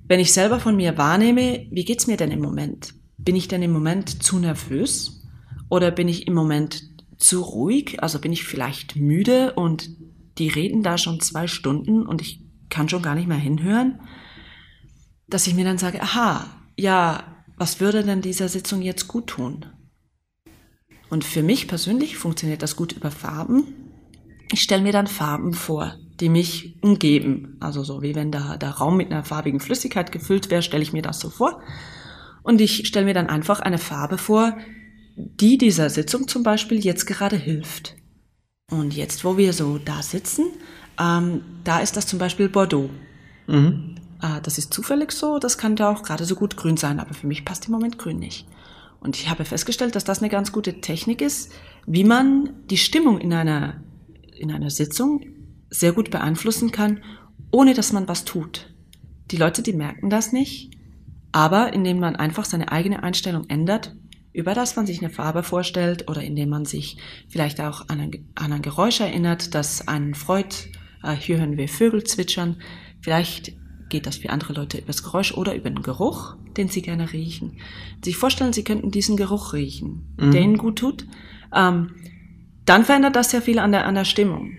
Wenn 0.07 0.19
ich 0.19 0.33
selber 0.33 0.59
von 0.59 0.75
mir 0.75 0.97
wahrnehme, 0.97 1.65
wie 1.71 1.83
geht's 1.83 2.05
mir 2.05 2.17
denn 2.17 2.31
im 2.31 2.41
Moment? 2.41 2.93
Bin 3.17 3.35
ich 3.35 3.47
denn 3.47 3.63
im 3.63 3.71
Moment 3.71 4.23
zu 4.23 4.37
nervös? 4.37 5.23
Oder 5.69 5.89
bin 5.89 6.07
ich 6.07 6.27
im 6.27 6.33
Moment 6.33 6.83
zu 7.17 7.41
ruhig? 7.41 8.03
Also 8.03 8.19
bin 8.19 8.31
ich 8.31 8.43
vielleicht 8.43 8.95
müde 8.95 9.53
und 9.53 9.89
die 10.37 10.49
reden 10.49 10.83
da 10.83 10.97
schon 10.97 11.21
zwei 11.21 11.47
Stunden 11.47 12.05
und 12.05 12.21
ich 12.21 12.43
kann 12.69 12.87
schon 12.87 13.01
gar 13.01 13.15
nicht 13.15 13.27
mehr 13.27 13.37
hinhören? 13.37 13.99
Dass 15.27 15.47
ich 15.47 15.55
mir 15.55 15.65
dann 15.65 15.79
sage, 15.79 16.01
aha, 16.01 16.45
ja, 16.77 17.23
was 17.57 17.79
würde 17.79 18.03
denn 18.03 18.21
dieser 18.21 18.47
Sitzung 18.47 18.83
jetzt 18.83 19.07
gut 19.07 19.27
tun? 19.27 19.65
Und 21.09 21.23
für 21.23 21.41
mich 21.41 21.67
persönlich 21.67 22.17
funktioniert 22.17 22.61
das 22.61 22.75
gut 22.75 22.93
über 22.93 23.09
Farben. 23.09 23.63
Ich 24.51 24.61
stelle 24.61 24.83
mir 24.83 24.91
dann 24.91 25.07
Farben 25.07 25.53
vor, 25.53 25.97
die 26.19 26.29
mich 26.29 26.75
umgeben. 26.81 27.57
Also 27.59 27.83
so 27.83 28.01
wie 28.01 28.15
wenn 28.15 28.31
da 28.31 28.57
der 28.57 28.71
Raum 28.71 28.97
mit 28.97 29.11
einer 29.11 29.23
farbigen 29.23 29.59
Flüssigkeit 29.59 30.11
gefüllt 30.11 30.49
wäre, 30.49 30.61
stelle 30.61 30.83
ich 30.83 30.93
mir 30.93 31.01
das 31.01 31.19
so 31.19 31.29
vor. 31.29 31.61
Und 32.43 32.61
ich 32.61 32.87
stelle 32.87 33.05
mir 33.05 33.13
dann 33.13 33.27
einfach 33.27 33.59
eine 33.59 33.77
Farbe 33.77 34.17
vor, 34.17 34.57
die 35.15 35.57
dieser 35.57 35.89
Sitzung 35.89 36.27
zum 36.27 36.43
Beispiel 36.43 36.83
jetzt 36.83 37.05
gerade 37.05 37.35
hilft. 37.35 37.95
Und 38.71 38.95
jetzt, 38.95 39.23
wo 39.23 39.37
wir 39.37 39.53
so 39.53 39.77
da 39.77 40.01
sitzen, 40.01 40.45
ähm, 40.99 41.41
da 41.63 41.79
ist 41.79 41.97
das 41.97 42.07
zum 42.07 42.19
Beispiel 42.19 42.49
Bordeaux. 42.49 42.89
Mhm. 43.47 43.95
Ah, 44.19 44.39
das 44.39 44.57
ist 44.57 44.73
zufällig 44.73 45.11
so, 45.11 45.39
das 45.39 45.57
kann 45.57 45.75
da 45.75 45.91
auch 45.91 46.03
gerade 46.03 46.25
so 46.25 46.35
gut 46.35 46.57
grün 46.57 46.77
sein, 46.77 46.99
aber 46.99 47.13
für 47.13 47.27
mich 47.27 47.45
passt 47.45 47.67
im 47.67 47.73
Moment 47.73 47.97
grün 47.97 48.17
nicht. 48.17 48.47
Und 48.99 49.17
ich 49.17 49.29
habe 49.29 49.45
festgestellt, 49.45 49.95
dass 49.95 50.03
das 50.03 50.19
eine 50.19 50.29
ganz 50.29 50.51
gute 50.51 50.81
Technik 50.81 51.21
ist, 51.21 51.51
wie 51.85 52.03
man 52.03 52.49
die 52.69 52.77
Stimmung 52.77 53.19
in 53.19 53.33
einer, 53.33 53.83
in 54.35 54.51
einer 54.51 54.71
Sitzung 54.71 55.21
sehr 55.69 55.93
gut 55.93 56.11
beeinflussen 56.11 56.71
kann, 56.71 57.01
ohne 57.51 57.73
dass 57.73 57.93
man 57.93 58.07
was 58.07 58.25
tut. 58.25 58.73
Die 59.31 59.37
Leute, 59.37 59.61
die 59.61 59.73
merken 59.73 60.09
das 60.09 60.31
nicht, 60.31 60.71
aber 61.31 61.73
indem 61.73 61.99
man 61.99 62.15
einfach 62.15 62.45
seine 62.45 62.71
eigene 62.71 63.03
Einstellung 63.03 63.45
ändert, 63.49 63.95
über 64.33 64.53
das 64.53 64.75
man 64.75 64.85
sich 64.85 64.99
eine 64.99 65.09
Farbe 65.09 65.43
vorstellt 65.43 66.09
oder 66.09 66.21
indem 66.21 66.49
man 66.49 66.65
sich 66.65 66.97
vielleicht 67.29 67.61
auch 67.61 67.87
an 67.87 67.99
ein, 68.01 68.27
an 68.35 68.51
ein 68.51 68.61
Geräusch 68.61 68.99
erinnert, 68.99 69.55
das 69.55 69.87
einen 69.87 70.13
freut. 70.13 70.67
Äh, 71.03 71.15
hier 71.15 71.37
hören 71.37 71.57
wir 71.57 71.69
Vögel 71.69 72.03
zwitschern. 72.03 72.57
Vielleicht 72.99 73.53
geht 73.89 74.05
das 74.05 74.17
für 74.17 74.29
andere 74.29 74.53
Leute 74.53 74.77
über 74.77 74.87
das 74.87 75.03
Geräusch 75.03 75.33
oder 75.33 75.55
über 75.55 75.69
den 75.69 75.81
Geruch, 75.81 76.35
den 76.57 76.67
sie 76.67 76.81
gerne 76.81 77.13
riechen. 77.13 77.57
Sich 78.03 78.17
vorstellen, 78.17 78.51
sie 78.51 78.63
könnten 78.63 78.91
diesen 78.91 79.15
Geruch 79.15 79.53
riechen, 79.53 80.15
mhm. 80.17 80.31
der 80.31 80.41
ihnen 80.41 80.57
gut 80.57 80.79
tut. 80.79 81.05
Ähm, 81.53 81.91
dann 82.65 82.83
verändert 82.83 83.15
das 83.15 83.31
sehr 83.31 83.41
viel 83.41 83.59
an 83.59 83.71
der, 83.71 83.85
an 83.85 83.95
der 83.95 84.05
Stimmung. 84.05 84.57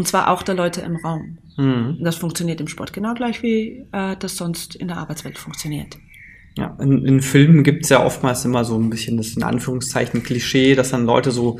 Und 0.00 0.06
zwar 0.06 0.28
auch 0.28 0.42
der 0.42 0.54
Leute 0.54 0.80
im 0.80 0.96
Raum. 0.96 1.36
Mhm. 1.58 1.98
Das 2.00 2.16
funktioniert 2.16 2.58
im 2.58 2.68
Sport 2.68 2.94
genau 2.94 3.12
gleich, 3.12 3.42
wie 3.42 3.84
äh, 3.92 4.16
das 4.18 4.34
sonst 4.34 4.74
in 4.74 4.88
der 4.88 4.96
Arbeitswelt 4.96 5.36
funktioniert. 5.36 5.98
Ja, 6.56 6.74
in, 6.80 7.04
in 7.04 7.20
Filmen 7.20 7.64
gibt 7.64 7.84
es 7.84 7.90
ja 7.90 8.02
oftmals 8.02 8.42
immer 8.46 8.64
so 8.64 8.78
ein 8.78 8.88
bisschen 8.88 9.18
das 9.18 9.36
in 9.36 9.42
Anführungszeichen 9.42 10.22
Klischee, 10.22 10.74
dass 10.74 10.92
dann 10.92 11.04
Leute 11.04 11.32
so 11.32 11.58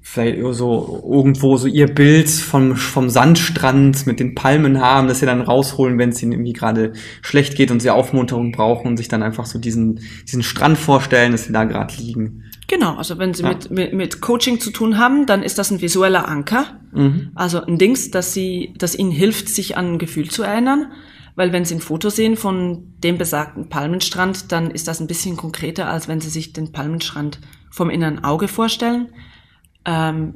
vielleicht 0.00 0.38
so 0.54 1.04
irgendwo 1.06 1.58
so 1.58 1.66
ihr 1.66 1.88
Bild 1.88 2.30
vom, 2.30 2.74
vom 2.74 3.10
Sandstrand 3.10 4.06
mit 4.06 4.18
den 4.18 4.34
Palmen 4.34 4.80
haben, 4.80 5.06
dass 5.06 5.20
sie 5.20 5.26
dann 5.26 5.42
rausholen, 5.42 5.98
wenn 5.98 6.08
es 6.08 6.22
ihnen 6.22 6.32
irgendwie 6.32 6.54
gerade 6.54 6.94
schlecht 7.20 7.54
geht 7.54 7.70
und 7.70 7.80
sie 7.80 7.90
Aufmunterung 7.90 8.50
brauchen 8.50 8.86
und 8.86 8.96
sich 8.96 9.08
dann 9.08 9.22
einfach 9.22 9.44
so 9.44 9.58
diesen, 9.58 10.00
diesen 10.26 10.42
Strand 10.42 10.78
vorstellen, 10.78 11.32
dass 11.32 11.44
sie 11.44 11.52
da 11.52 11.64
gerade 11.64 11.94
liegen. 11.98 12.44
Genau, 12.66 12.96
also 12.96 13.18
wenn 13.18 13.34
Sie 13.34 13.42
ja. 13.42 13.50
mit, 13.50 13.70
mit, 13.70 13.92
mit 13.92 14.20
Coaching 14.20 14.60
zu 14.60 14.70
tun 14.70 14.98
haben, 14.98 15.26
dann 15.26 15.42
ist 15.42 15.58
das 15.58 15.70
ein 15.70 15.82
visueller 15.82 16.28
Anker. 16.28 16.80
Mhm. 16.92 17.30
Also 17.34 17.60
ein 17.60 17.78
Dings, 17.78 18.10
dass 18.10 18.32
sie, 18.32 18.74
das 18.78 18.94
ihnen 18.94 19.10
hilft, 19.10 19.48
sich 19.48 19.76
an 19.76 19.94
ein 19.94 19.98
Gefühl 19.98 20.30
zu 20.30 20.42
erinnern. 20.42 20.92
Weil 21.36 21.52
wenn 21.52 21.64
Sie 21.64 21.74
ein 21.74 21.80
Foto 21.80 22.10
sehen 22.10 22.36
von 22.36 22.94
dem 22.98 23.18
besagten 23.18 23.68
Palmenstrand, 23.68 24.52
dann 24.52 24.70
ist 24.70 24.86
das 24.86 25.00
ein 25.00 25.08
bisschen 25.08 25.36
konkreter, 25.36 25.88
als 25.88 26.06
wenn 26.06 26.20
Sie 26.20 26.30
sich 26.30 26.52
den 26.52 26.70
Palmenstrand 26.70 27.40
vom 27.70 27.90
inneren 27.90 28.22
Auge 28.22 28.46
vorstellen. 28.46 29.08
Ähm, 29.84 30.34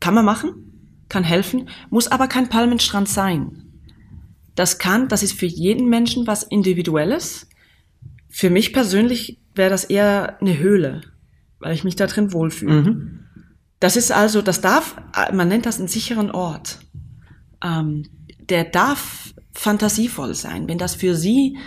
kann 0.00 0.14
man 0.14 0.24
machen, 0.24 1.04
kann 1.08 1.22
helfen, 1.22 1.68
muss 1.88 2.08
aber 2.08 2.26
kein 2.26 2.48
Palmenstrand 2.48 3.08
sein. 3.08 3.62
Das 4.56 4.78
kann, 4.78 5.08
das 5.08 5.22
ist 5.22 5.38
für 5.38 5.46
jeden 5.46 5.88
Menschen 5.88 6.26
was 6.26 6.42
Individuelles. 6.42 7.48
Für 8.28 8.50
mich 8.50 8.72
persönlich 8.72 9.38
wäre 9.54 9.70
das 9.70 9.84
eher 9.84 10.40
eine 10.40 10.58
Höhle, 10.58 11.02
weil 11.58 11.74
ich 11.74 11.84
mich 11.84 11.96
da 11.96 12.06
drin 12.06 12.32
wohlfühle. 12.32 12.82
Mhm. 12.82 13.20
Das 13.80 13.96
ist 13.96 14.12
also, 14.12 14.42
das 14.42 14.60
darf, 14.60 14.96
man 15.32 15.48
nennt 15.48 15.66
das 15.66 15.78
einen 15.78 15.88
sicheren 15.88 16.30
Ort. 16.30 16.78
Ähm, 17.62 18.04
der 18.38 18.64
darf 18.64 19.34
fantasievoll 19.52 20.34
sein. 20.34 20.68
Wenn 20.68 20.78
das 20.78 20.94
für 20.94 21.14
Sie 21.14 21.58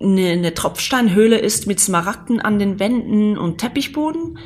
eine, 0.00 0.30
eine 0.30 0.54
Tropfsteinhöhle 0.54 1.38
ist 1.38 1.66
mit 1.66 1.80
Smaragden 1.80 2.40
an 2.40 2.58
den 2.58 2.78
Wänden 2.78 3.38
und 3.38 3.58
Teppichboden, 3.58 4.38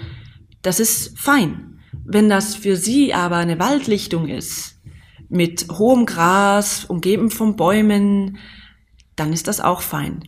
das 0.62 0.80
ist 0.80 1.18
fein. 1.18 1.80
Wenn 2.04 2.28
das 2.28 2.54
für 2.54 2.76
Sie 2.76 3.14
aber 3.14 3.36
eine 3.36 3.58
Waldlichtung 3.58 4.28
ist, 4.28 4.80
mit 5.28 5.66
hohem 5.70 6.06
Gras, 6.06 6.84
umgeben 6.84 7.30
von 7.30 7.56
Bäumen, 7.56 8.38
dann 9.16 9.32
ist 9.32 9.46
das 9.46 9.60
auch 9.60 9.80
fein. 9.80 10.24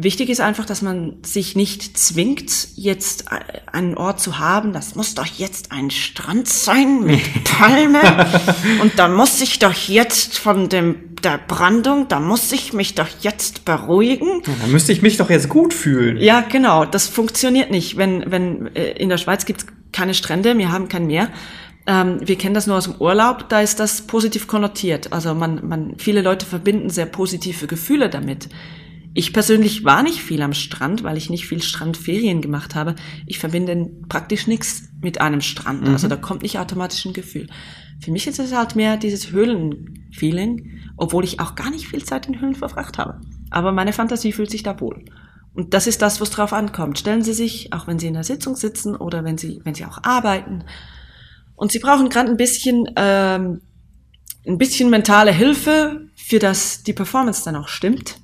Wichtig 0.00 0.28
ist 0.28 0.40
einfach, 0.40 0.64
dass 0.64 0.80
man 0.80 1.16
sich 1.24 1.56
nicht 1.56 1.98
zwingt, 1.98 2.68
jetzt 2.76 3.24
einen 3.72 3.96
Ort 3.96 4.20
zu 4.20 4.38
haben. 4.38 4.72
Das 4.72 4.94
muss 4.94 5.16
doch 5.16 5.26
jetzt 5.26 5.72
ein 5.72 5.90
Strand 5.90 6.46
sein 6.46 7.00
mit 7.02 7.20
Palme. 7.44 7.98
und 8.80 8.96
da 8.96 9.08
muss 9.08 9.40
ich 9.40 9.58
doch 9.58 9.72
jetzt 9.72 10.38
von 10.38 10.68
dem, 10.68 11.16
der 11.24 11.36
Brandung, 11.38 12.06
da 12.06 12.20
muss 12.20 12.52
ich 12.52 12.72
mich 12.72 12.94
doch 12.94 13.08
jetzt 13.22 13.64
beruhigen. 13.64 14.42
Ja, 14.46 14.52
da 14.60 14.66
müsste 14.68 14.92
ich 14.92 15.02
mich 15.02 15.16
doch 15.16 15.30
jetzt 15.30 15.48
gut 15.48 15.74
fühlen. 15.74 16.18
Ja, 16.18 16.42
genau. 16.42 16.84
Das 16.84 17.08
funktioniert 17.08 17.72
nicht. 17.72 17.96
Wenn, 17.96 18.30
wenn, 18.30 18.72
äh, 18.76 18.92
in 18.92 19.08
der 19.08 19.18
Schweiz 19.18 19.46
gibt's 19.46 19.66
keine 19.90 20.14
Strände, 20.14 20.56
wir 20.56 20.70
haben 20.70 20.88
kein 20.88 21.08
Meer. 21.08 21.28
Ähm, 21.88 22.20
wir 22.20 22.38
kennen 22.38 22.54
das 22.54 22.68
nur 22.68 22.76
aus 22.76 22.84
dem 22.84 22.94
Urlaub, 23.00 23.48
da 23.48 23.62
ist 23.62 23.80
das 23.80 24.02
positiv 24.02 24.46
konnotiert. 24.46 25.12
Also 25.12 25.34
man, 25.34 25.66
man, 25.66 25.94
viele 25.98 26.22
Leute 26.22 26.46
verbinden 26.46 26.88
sehr 26.88 27.06
positive 27.06 27.66
Gefühle 27.66 28.08
damit. 28.08 28.48
Ich 29.14 29.32
persönlich 29.32 29.84
war 29.84 30.02
nicht 30.02 30.22
viel 30.22 30.42
am 30.42 30.52
Strand, 30.52 31.02
weil 31.02 31.16
ich 31.16 31.30
nicht 31.30 31.46
viel 31.46 31.62
Strandferien 31.62 32.40
gemacht 32.40 32.74
habe. 32.74 32.94
Ich 33.26 33.38
verbinde 33.38 33.90
praktisch 34.08 34.46
nichts 34.46 34.88
mit 35.00 35.20
einem 35.20 35.40
Strand. 35.40 35.82
Mhm. 35.82 35.88
Also 35.88 36.08
da 36.08 36.16
kommt 36.16 36.42
nicht 36.42 36.58
automatisch 36.58 37.04
ein 37.04 37.12
Gefühl. 37.12 37.48
Für 38.00 38.12
mich 38.12 38.26
ist 38.26 38.38
es 38.38 38.54
halt 38.54 38.76
mehr 38.76 38.96
dieses 38.96 39.32
Höhlenfeeling, 39.32 40.80
obwohl 40.96 41.24
ich 41.24 41.40
auch 41.40 41.54
gar 41.54 41.70
nicht 41.70 41.88
viel 41.88 42.04
Zeit 42.04 42.28
in 42.28 42.40
Höhlen 42.40 42.54
verbracht 42.54 42.98
habe. 42.98 43.20
Aber 43.50 43.72
meine 43.72 43.92
Fantasie 43.92 44.32
fühlt 44.32 44.50
sich 44.50 44.62
da 44.62 44.80
wohl. 44.80 45.04
Und 45.54 45.74
das 45.74 45.88
ist 45.88 46.02
das, 46.02 46.20
was 46.20 46.30
drauf 46.30 46.52
ankommt. 46.52 46.98
Stellen 46.98 47.22
Sie 47.22 47.32
sich, 47.32 47.72
auch 47.72 47.88
wenn 47.88 47.98
Sie 47.98 48.06
in 48.06 48.14
der 48.14 48.24
Sitzung 48.24 48.54
sitzen 48.54 48.94
oder 48.94 49.24
wenn 49.24 49.38
Sie, 49.38 49.60
wenn 49.64 49.74
Sie 49.74 49.84
auch 49.84 50.02
arbeiten, 50.04 50.64
und 51.56 51.72
Sie 51.72 51.80
brauchen 51.80 52.08
gerade 52.08 52.30
ein 52.30 52.36
bisschen, 52.36 52.88
ähm, 52.94 53.60
ein 54.46 54.58
bisschen 54.58 54.90
mentale 54.90 55.32
Hilfe, 55.32 56.08
für 56.14 56.38
das 56.38 56.84
die 56.84 56.92
Performance 56.92 57.42
dann 57.44 57.56
auch 57.56 57.66
stimmt, 57.66 58.20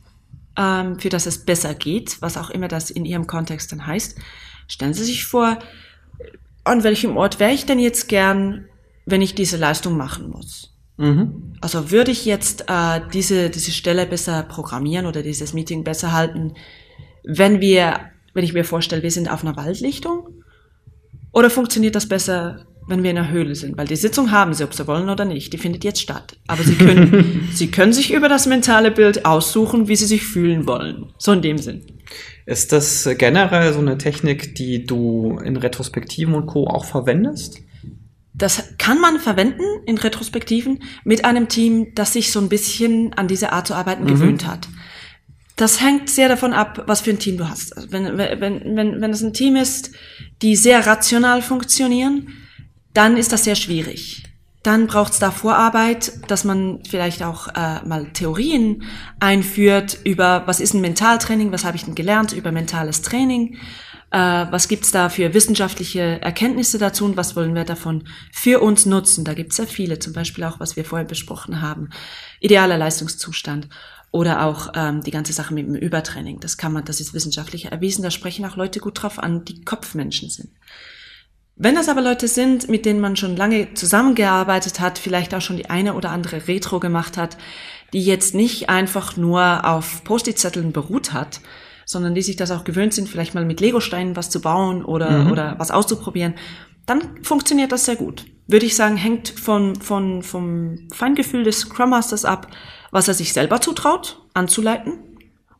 ähm, 0.59 0.99
für 0.99 1.09
das 1.09 1.27
es 1.27 1.45
besser 1.45 1.75
geht, 1.75 2.21
was 2.21 2.37
auch 2.37 2.51
immer 2.51 2.69
das 2.69 2.91
in 2.91 3.05
Ihrem 3.05 3.27
Kontext 3.27 3.73
dann 3.73 3.87
heißt. 3.87 4.19
Stellen 4.67 4.95
Sie 4.95 5.05
sich 5.05 5.25
vor, 5.27 5.59
an 6.65 6.83
welchem 6.83 7.17
Ort 7.17 7.41
wäre 7.41 7.53
ich 7.53 7.67
denn 7.67 7.79
jetzt 7.79 8.09
gern, 8.09 8.67
wenn 9.07 9.23
ich 9.23 9.35
diese 9.35 9.57
Leistung 9.57 9.97
machen 9.97 10.31
muss? 10.31 10.75
Mhm. 10.97 11.55
Also 11.61 11.91
würde 11.91 12.11
ich 12.11 12.25
jetzt 12.25 12.65
äh, 12.69 13.01
diese, 13.13 13.51
diese 13.51 13.73
Stelle 13.73 14.07
besser 14.07 14.43
programmieren 14.43 15.07
oder 15.07 15.23
dieses 15.23 15.53
Meeting 15.53 15.85
besser 15.85 16.13
halten, 16.13 16.55
wenn 17.25 17.61
wir, 17.61 18.01
wenn 18.33 18.45
ich 18.45 18.53
mir 18.53 18.65
vorstelle, 18.65 19.03
wir 19.03 19.11
sind 19.11 19.31
auf 19.31 19.45
einer 19.45 19.57
Waldlichtung? 19.57 20.29
Oder 21.33 21.51
funktioniert 21.51 21.97
das 21.97 22.09
besser, 22.09 22.65
wenn 22.87 23.03
wir 23.03 23.11
in 23.11 23.19
einer 23.19 23.31
Höhle 23.31 23.55
sind? 23.55 23.77
Weil 23.79 23.87
die 23.87 23.97
Sitzung 23.97 24.31
haben 24.31 24.55
Sie, 24.55 24.65
ob 24.65 24.75
Sie 24.75 24.87
wollen 24.87 25.09
oder 25.09 25.25
nicht. 25.25 25.53
Die 25.53 25.59
findet 25.59 25.85
jetzt 25.85 26.01
statt. 26.01 26.37
Aber 26.47 26.63
Sie 26.63 26.75
können, 26.75 27.49
Sie 27.53 27.71
können 27.71 27.93
sich 27.93 28.13
über 28.13 28.29
das 28.29 28.47
mentale 28.47 28.91
Bild 28.91 29.25
aussuchen, 29.25 29.89
wie 29.89 29.97
Sie 29.97 30.07
sich 30.07 30.25
fühlen 30.25 30.67
wollen. 30.67 31.13
So 31.19 31.33
in 31.33 31.43
dem 31.43 31.59
Sinn. 31.59 31.83
Ist 32.47 32.73
das 32.73 33.09
generell 33.17 33.73
so 33.73 33.79
eine 33.79 33.97
Technik, 33.97 34.55
die 34.55 34.85
du 34.85 35.39
in 35.43 35.57
Retrospektiven 35.57 36.35
und 36.35 36.47
Co. 36.47 36.67
auch 36.67 36.85
verwendest? 36.85 37.61
Das 38.35 38.77
kann 38.79 39.01
man 39.01 39.21
verwenden 39.21 39.63
in 39.87 39.97
Retrospektiven 39.97 40.83
mit 41.05 41.25
einem 41.25 41.49
Team, 41.49 41.95
das 41.95 42.13
sich 42.13 42.33
so 42.33 42.41
ein 42.41 42.49
bisschen 42.49 43.13
an 43.15 43.29
diese 43.29 43.53
Art 43.53 43.69
zu 43.69 43.75
arbeiten 43.75 44.05
mhm. 44.05 44.09
gewöhnt 44.09 44.47
hat. 44.47 44.69
Das 45.57 45.81
hängt 45.81 46.11
sehr 46.11 46.29
davon 46.29 46.53
ab, 46.53 46.83
was 46.87 47.03
für 47.03 47.11
ein 47.11 47.21
Team 47.21 47.39
du 47.39 47.49
hast. 47.49 47.77
Also 47.77 47.93
wenn, 47.93 48.19
wenn, 48.19 48.77
wenn, 48.77 49.01
wenn 49.01 49.11
es 49.13 49.23
ein 49.23 49.33
Team 49.33 49.55
ist, 49.55 49.93
die 50.43 50.57
sehr 50.57 50.85
rational 50.85 51.43
funktionieren, 51.43 52.29
dann 52.95 53.17
ist 53.17 53.33
das 53.33 53.45
sehr 53.45 53.57
schwierig. 53.57 54.23
Dann 54.63 54.87
braucht 54.87 55.13
es 55.13 55.19
da 55.19 55.31
Vorarbeit, 55.31 56.13
dass 56.29 56.45
man 56.45 56.83
vielleicht 56.89 57.23
auch 57.23 57.49
äh, 57.49 57.85
mal 57.85 58.07
Theorien 58.15 58.85
einführt 59.21 59.99
über, 60.05 60.45
was 60.47 60.59
ist 60.59 60.73
ein 60.73 60.81
Mentaltraining, 60.81 61.53
was 61.53 61.67
habe 61.67 61.77
ich 61.77 61.85
denn 61.85 61.95
gelernt 61.95 62.33
über 62.33 62.51
mentales 62.51 63.03
Training, 63.03 63.59
äh, 64.11 64.17
was 64.17 64.69
gibt's 64.69 64.91
da 64.91 65.11
für 65.11 65.35
wissenschaftliche 65.35 66.23
Erkenntnisse 66.23 66.79
dazu 66.79 67.05
und 67.05 67.19
was 67.19 67.37
wollen 67.37 67.55
wir 67.55 67.65
davon 67.65 68.05
für 68.33 68.61
uns 68.61 68.87
nutzen. 68.87 69.27
Da 69.27 69.35
gibt's 69.35 69.59
ja 69.59 69.67
viele, 69.67 69.99
zum 69.99 70.15
Beispiel 70.15 70.45
auch, 70.45 70.61
was 70.61 70.77
wir 70.77 70.87
vorher 70.87 71.07
besprochen 71.07 71.61
haben, 71.61 71.91
idealer 72.41 72.79
Leistungszustand 72.79 73.69
oder 74.13 74.47
auch 74.47 74.73
ähm, 74.75 75.03
die 75.03 75.11
ganze 75.11 75.35
Sache 75.35 75.53
mit 75.53 75.67
dem 75.67 75.75
Übertraining. 75.75 76.41
Das 76.41 76.57
kann 76.57 76.73
man, 76.73 76.87
das 76.87 77.01
ist 77.01 77.13
wissenschaftlich 77.13 77.67
erwiesen, 77.67 78.03
da 78.03 78.11
sprechen 78.11 78.47
auch 78.47 78.57
Leute 78.57 78.81
gut 78.81 79.03
drauf 79.03 79.19
an, 79.19 79.45
die 79.45 79.63
Kopfmenschen 79.63 80.31
sind. 80.31 80.49
Wenn 81.57 81.77
das 81.77 81.89
aber 81.89 82.03
Leute 82.03 82.27
sind, 82.27 82.69
mit 82.69 82.85
denen 82.85 83.01
man 83.01 83.17
schon 83.17 83.37
lange 83.37 83.75
zusammengearbeitet 83.75 84.81
hat, 84.81 84.99
vielleicht 84.99 85.35
auch 85.35 85.41
schon 85.41 85.57
die 85.57 85.71
eine 85.71 85.95
oder 85.95 86.11
andere 86.11 86.49
Retro 86.49 86.81
gemacht 86.81 87.17
hat, 87.17 87.37
die 87.93 88.05
jetzt 88.05 88.35
nicht 88.35 88.69
einfach 88.69 89.17
nur 89.17 89.65
auf 89.65 90.03
Post-it-Zetteln 90.03 90.73
beruht 90.73 91.13
hat, 91.13 91.41
sondern 91.87 92.15
die 92.15 92.23
sich 92.23 92.35
das 92.35 92.51
auch 92.51 92.65
gewöhnt 92.65 92.93
sind, 92.93 93.09
vielleicht 93.09 93.35
mal 93.35 93.45
mit 93.45 93.61
Legosteinen 93.61 94.17
was 94.17 94.31
zu 94.31 94.41
bauen 94.41 94.85
oder, 94.85 95.25
mhm. 95.25 95.33
oder 95.33 95.55
was 95.59 95.71
auszuprobieren, 95.71 96.35
dann 96.87 97.23
funktioniert 97.23 97.71
das 97.71 97.85
sehr 97.85 97.97
gut. 97.97 98.27
Würde 98.49 98.67
ich 98.67 98.75
sagen, 98.75 98.97
hängt 98.97 99.29
von, 99.29 99.77
von, 99.77 100.23
vom 100.23 100.89
Feingefühl 100.93 101.45
des 101.45 101.61
Scrum 101.61 101.91
Masters 101.91 102.25
ab, 102.25 102.49
was 102.91 103.07
er 103.07 103.15
sich 103.15 103.33
selber 103.33 103.61
zutraut, 103.61 104.21
anzuleiten 104.35 104.99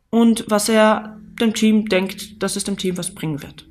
und 0.09 0.45
was 0.49 0.67
er 0.67 1.19
dem 1.39 1.53
Team 1.53 1.87
denkt, 1.87 2.43
dass 2.43 2.57
es 2.57 2.63
dem 2.65 2.77
Team 2.77 2.97
was 2.97 3.15
bringen 3.15 3.41
wird. 3.41 3.65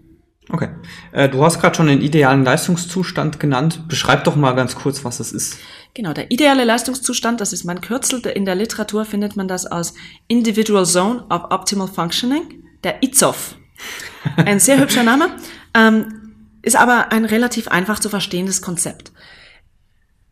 Okay. 0.50 0.68
Äh, 1.12 1.28
du 1.28 1.42
hast 1.42 1.60
gerade 1.60 1.74
schon 1.74 1.86
den 1.86 2.02
idealen 2.02 2.44
Leistungszustand 2.44 3.40
genannt. 3.40 3.88
Beschreib 3.88 4.24
doch 4.24 4.36
mal 4.36 4.52
ganz 4.52 4.74
kurz, 4.74 5.04
was 5.04 5.18
das 5.18 5.32
ist. 5.32 5.58
Genau, 5.94 6.12
der 6.12 6.30
ideale 6.30 6.64
Leistungszustand, 6.64 7.40
das 7.40 7.52
ist 7.52 7.64
mein 7.64 7.80
Kürzel. 7.80 8.20
In 8.26 8.44
der 8.44 8.54
Literatur 8.54 9.04
findet 9.04 9.36
man 9.36 9.48
das 9.48 9.64
als 9.64 9.94
Individual 10.28 10.84
Zone 10.84 11.24
of 11.30 11.44
Optimal 11.50 11.88
Functioning, 11.88 12.64
der 12.82 13.02
IZOF. 13.02 13.56
Ein 14.36 14.60
sehr 14.60 14.78
hübscher 14.78 15.02
Name, 15.02 15.30
ähm, 15.74 16.34
ist 16.62 16.76
aber 16.76 17.12
ein 17.12 17.26
relativ 17.26 17.68
einfach 17.68 18.00
zu 18.00 18.08
verstehendes 18.08 18.62
Konzept. 18.62 19.12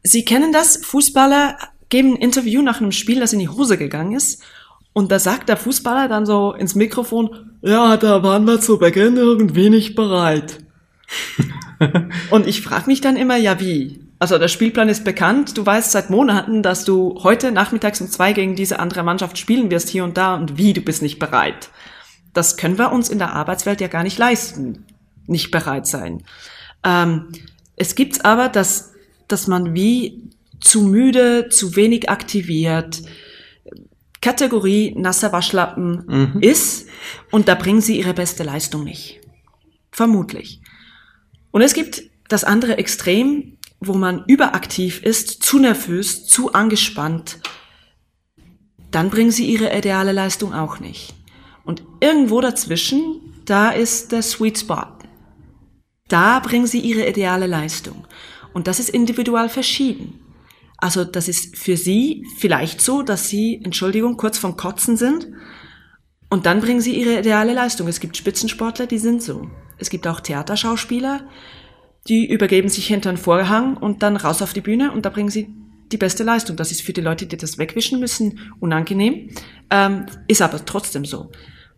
Sie 0.02 0.24
kennen 0.24 0.52
das, 0.52 0.78
Fußballer 0.78 1.58
geben 1.90 2.14
ein 2.14 2.22
Interview 2.22 2.62
nach 2.62 2.80
einem 2.80 2.92
Spiel, 2.92 3.20
das 3.20 3.34
in 3.34 3.38
die 3.38 3.50
Hose 3.50 3.76
gegangen 3.76 4.16
ist 4.16 4.42
und 4.92 5.12
da 5.12 5.18
sagt 5.18 5.48
der 5.48 5.56
Fußballer 5.56 6.08
dann 6.08 6.26
so 6.26 6.52
ins 6.52 6.74
Mikrofon, 6.74 7.51
ja, 7.62 7.96
da 7.96 8.22
waren 8.22 8.44
wir 8.44 8.60
zu 8.60 8.78
Beginn 8.78 9.16
irgendwie 9.16 9.70
nicht 9.70 9.94
bereit. 9.94 10.58
und 12.30 12.46
ich 12.46 12.62
frage 12.62 12.86
mich 12.86 13.00
dann 13.00 13.16
immer, 13.16 13.36
ja 13.36 13.60
wie? 13.60 14.00
Also 14.18 14.38
der 14.38 14.48
Spielplan 14.48 14.88
ist 14.88 15.04
bekannt, 15.04 15.58
du 15.58 15.66
weißt 15.66 15.90
seit 15.92 16.10
Monaten, 16.10 16.62
dass 16.62 16.84
du 16.84 17.18
heute 17.22 17.50
nachmittags 17.50 18.00
um 18.00 18.08
zwei 18.08 18.32
gegen 18.32 18.54
diese 18.54 18.78
andere 18.78 19.02
Mannschaft 19.02 19.36
spielen 19.36 19.70
wirst 19.70 19.88
hier 19.88 20.04
und 20.04 20.16
da 20.16 20.36
und 20.36 20.58
wie, 20.58 20.72
du 20.72 20.80
bist 20.80 21.02
nicht 21.02 21.18
bereit. 21.18 21.70
Das 22.32 22.56
können 22.56 22.78
wir 22.78 22.92
uns 22.92 23.08
in 23.08 23.18
der 23.18 23.32
Arbeitswelt 23.32 23.80
ja 23.80 23.88
gar 23.88 24.04
nicht 24.04 24.18
leisten, 24.18 24.86
nicht 25.26 25.50
bereit 25.50 25.86
sein. 25.86 26.22
Ähm, 26.84 27.32
es 27.76 27.94
gibt 27.94 28.24
aber, 28.24 28.48
dass, 28.48 28.92
dass 29.28 29.48
man 29.48 29.74
wie 29.74 30.30
zu 30.60 30.82
müde, 30.82 31.48
zu 31.48 31.74
wenig 31.74 32.08
aktiviert, 32.08 33.02
Kategorie 34.22 34.94
nasser 34.96 35.32
Waschlappen 35.32 36.04
mhm. 36.06 36.40
ist 36.40 36.88
und 37.30 37.48
da 37.48 37.54
bringen 37.54 37.82
sie 37.82 37.98
ihre 37.98 38.14
beste 38.14 38.44
Leistung 38.44 38.84
nicht. 38.84 39.20
Vermutlich. 39.90 40.62
Und 41.50 41.60
es 41.60 41.74
gibt 41.74 42.04
das 42.28 42.44
andere 42.44 42.78
Extrem, 42.78 43.58
wo 43.80 43.94
man 43.94 44.24
überaktiv 44.26 45.02
ist, 45.02 45.42
zu 45.42 45.58
nervös, 45.58 46.26
zu 46.26 46.52
angespannt, 46.52 47.40
dann 48.92 49.10
bringen 49.10 49.32
sie 49.32 49.46
ihre 49.46 49.76
ideale 49.76 50.12
Leistung 50.12 50.54
auch 50.54 50.78
nicht. 50.78 51.14
Und 51.64 51.82
irgendwo 52.00 52.40
dazwischen, 52.40 53.20
da 53.44 53.70
ist 53.70 54.12
der 54.12 54.22
Sweet 54.22 54.58
Spot. 54.58 54.86
Da 56.08 56.38
bringen 56.40 56.66
sie 56.66 56.80
ihre 56.80 57.08
ideale 57.08 57.46
Leistung. 57.46 58.06
Und 58.52 58.66
das 58.66 58.78
ist 58.78 58.90
individual 58.90 59.48
verschieden. 59.48 60.21
Also 60.82 61.04
das 61.04 61.28
ist 61.28 61.56
für 61.56 61.76
sie 61.76 62.26
vielleicht 62.38 62.80
so, 62.80 63.02
dass 63.02 63.28
sie, 63.28 63.60
Entschuldigung, 63.62 64.16
kurz 64.16 64.36
vom 64.36 64.56
Kotzen 64.56 64.96
sind 64.96 65.28
und 66.28 66.44
dann 66.44 66.60
bringen 66.60 66.80
sie 66.80 66.98
ihre 67.00 67.20
ideale 67.20 67.52
Leistung. 67.52 67.86
Es 67.86 68.00
gibt 68.00 68.16
Spitzensportler, 68.16 68.88
die 68.88 68.98
sind 68.98 69.22
so. 69.22 69.48
Es 69.78 69.90
gibt 69.90 70.08
auch 70.08 70.18
Theaterschauspieler, 70.18 71.20
die 72.08 72.28
übergeben 72.28 72.68
sich 72.68 72.88
hinter 72.88 73.10
einen 73.10 73.18
Vorhang 73.18 73.76
und 73.76 74.02
dann 74.02 74.16
raus 74.16 74.42
auf 74.42 74.54
die 74.54 74.60
Bühne 74.60 74.90
und 74.90 75.06
da 75.06 75.10
bringen 75.10 75.28
sie 75.28 75.54
die 75.92 75.98
beste 75.98 76.24
Leistung. 76.24 76.56
Das 76.56 76.72
ist 76.72 76.82
für 76.82 76.92
die 76.92 77.00
Leute, 77.00 77.26
die 77.26 77.36
das 77.36 77.58
wegwischen 77.58 78.00
müssen, 78.00 78.40
unangenehm, 78.58 79.30
ähm, 79.70 80.06
ist 80.26 80.42
aber 80.42 80.64
trotzdem 80.64 81.04
so. 81.04 81.30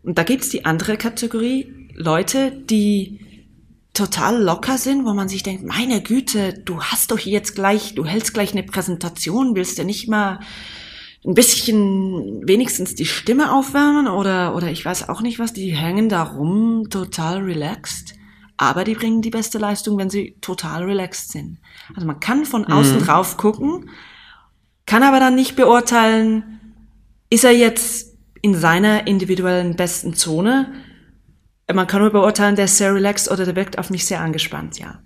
Und 0.03 0.17
da 0.17 0.23
gibt's 0.23 0.49
die 0.49 0.65
andere 0.65 0.97
Kategorie, 0.97 1.91
Leute, 1.95 2.53
die 2.53 3.21
total 3.95 4.43
locker 4.43 4.77
sind, 4.77 5.05
wo 5.07 5.15
man 5.15 5.29
sich 5.29 5.43
denkt, 5.43 5.65
meine 5.65 6.03
Güte, 6.03 6.53
du 6.53 6.83
hast 6.83 7.13
doch 7.13 7.19
jetzt 7.19 7.55
gleich, 7.55 7.95
du 7.95 8.05
hältst 8.05 8.35
gleich 8.35 8.53
eine 8.53 8.65
Präsentation, 8.65 9.55
willst 9.55 9.79
du 9.79 9.85
nicht 9.85 10.09
mal 10.09 10.41
ein 11.25 11.35
bisschen 11.35 12.47
wenigstens 12.47 12.97
die 12.97 13.07
Stimme 13.07 13.53
aufwärmen 13.53 14.09
oder, 14.09 14.55
oder 14.55 14.71
ich 14.71 14.85
weiß 14.85 15.09
auch 15.09 15.23
nicht 15.23 15.39
was, 15.39 15.53
die 15.53 15.75
hängen 15.75 16.09
da 16.09 16.25
rum, 16.25 16.89
total 16.91 17.39
relaxed. 17.39 18.15
Aber 18.57 18.85
die 18.85 18.95
bringen 18.95 19.23
die 19.23 19.31
beste 19.31 19.59
Leistung, 19.59 19.97
wenn 19.97 20.11
sie 20.11 20.37
total 20.41 20.85
relaxed 20.85 21.33
sind. 21.33 21.59
Also 21.95 22.07
man 22.07 22.21
kann 22.21 22.45
von 22.45 22.67
außen 22.67 22.99
mhm. 22.99 23.05
drauf 23.05 23.37
gucken, 23.37 23.91
kann 24.87 25.03
aber 25.03 25.19
dann 25.19 25.35
nicht 25.35 25.57
beurteilen, 25.57 26.61
ist 27.31 27.45
er 27.45 27.53
jetzt 27.53 28.17
in 28.43 28.55
seiner 28.55 29.07
individuellen 29.07 29.77
besten 29.77 30.15
Zone 30.15 30.73
man 31.73 31.87
kann 31.87 32.03
nur 32.03 32.11
beurteilen, 32.11 32.57
der 32.57 32.67
ist 32.67 32.79
sehr 32.79 32.95
relaxed 32.95 33.31
oder 33.31 33.45
der 33.45 33.57
wirkt 33.57 33.79
auf 33.79 33.91
mich 33.91 34.05
sehr 34.05 34.21
angespannt, 34.21 34.79
ja. 34.79 35.01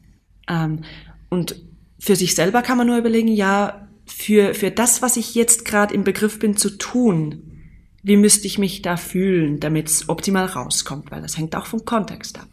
Ähm, 0.49 0.85
und 1.29 1.57
für 1.99 2.17
sich 2.17 2.35
selber 2.35 2.63
kann 2.63 2.79
man 2.79 2.87
nur 2.87 2.99
überlegen, 2.99 3.29
ja, 3.29 3.89
für, 4.07 4.55
für 4.55 4.71
das, 4.71 5.03
was 5.03 5.17
ich 5.17 5.35
jetzt 5.35 5.65
gerade 5.65 5.95
im 5.95 6.05
Begriff 6.05 6.39
bin 6.39 6.57
zu 6.57 6.71
tun, 6.71 7.49
wie 8.03 8.17
müsste 8.17 8.47
ich 8.47 8.59
mich 8.59 8.83
da 8.83 8.97
fühlen, 8.97 9.61
damit 9.61 9.89
es 9.89 10.09
optimal 10.09 10.47
rauskommt, 10.47 11.11
weil 11.11 11.21
das 11.21 11.37
hängt 11.37 11.55
auch 11.55 11.67
vom 11.67 11.85
Kontext 11.85 12.39
ab. 12.39 12.49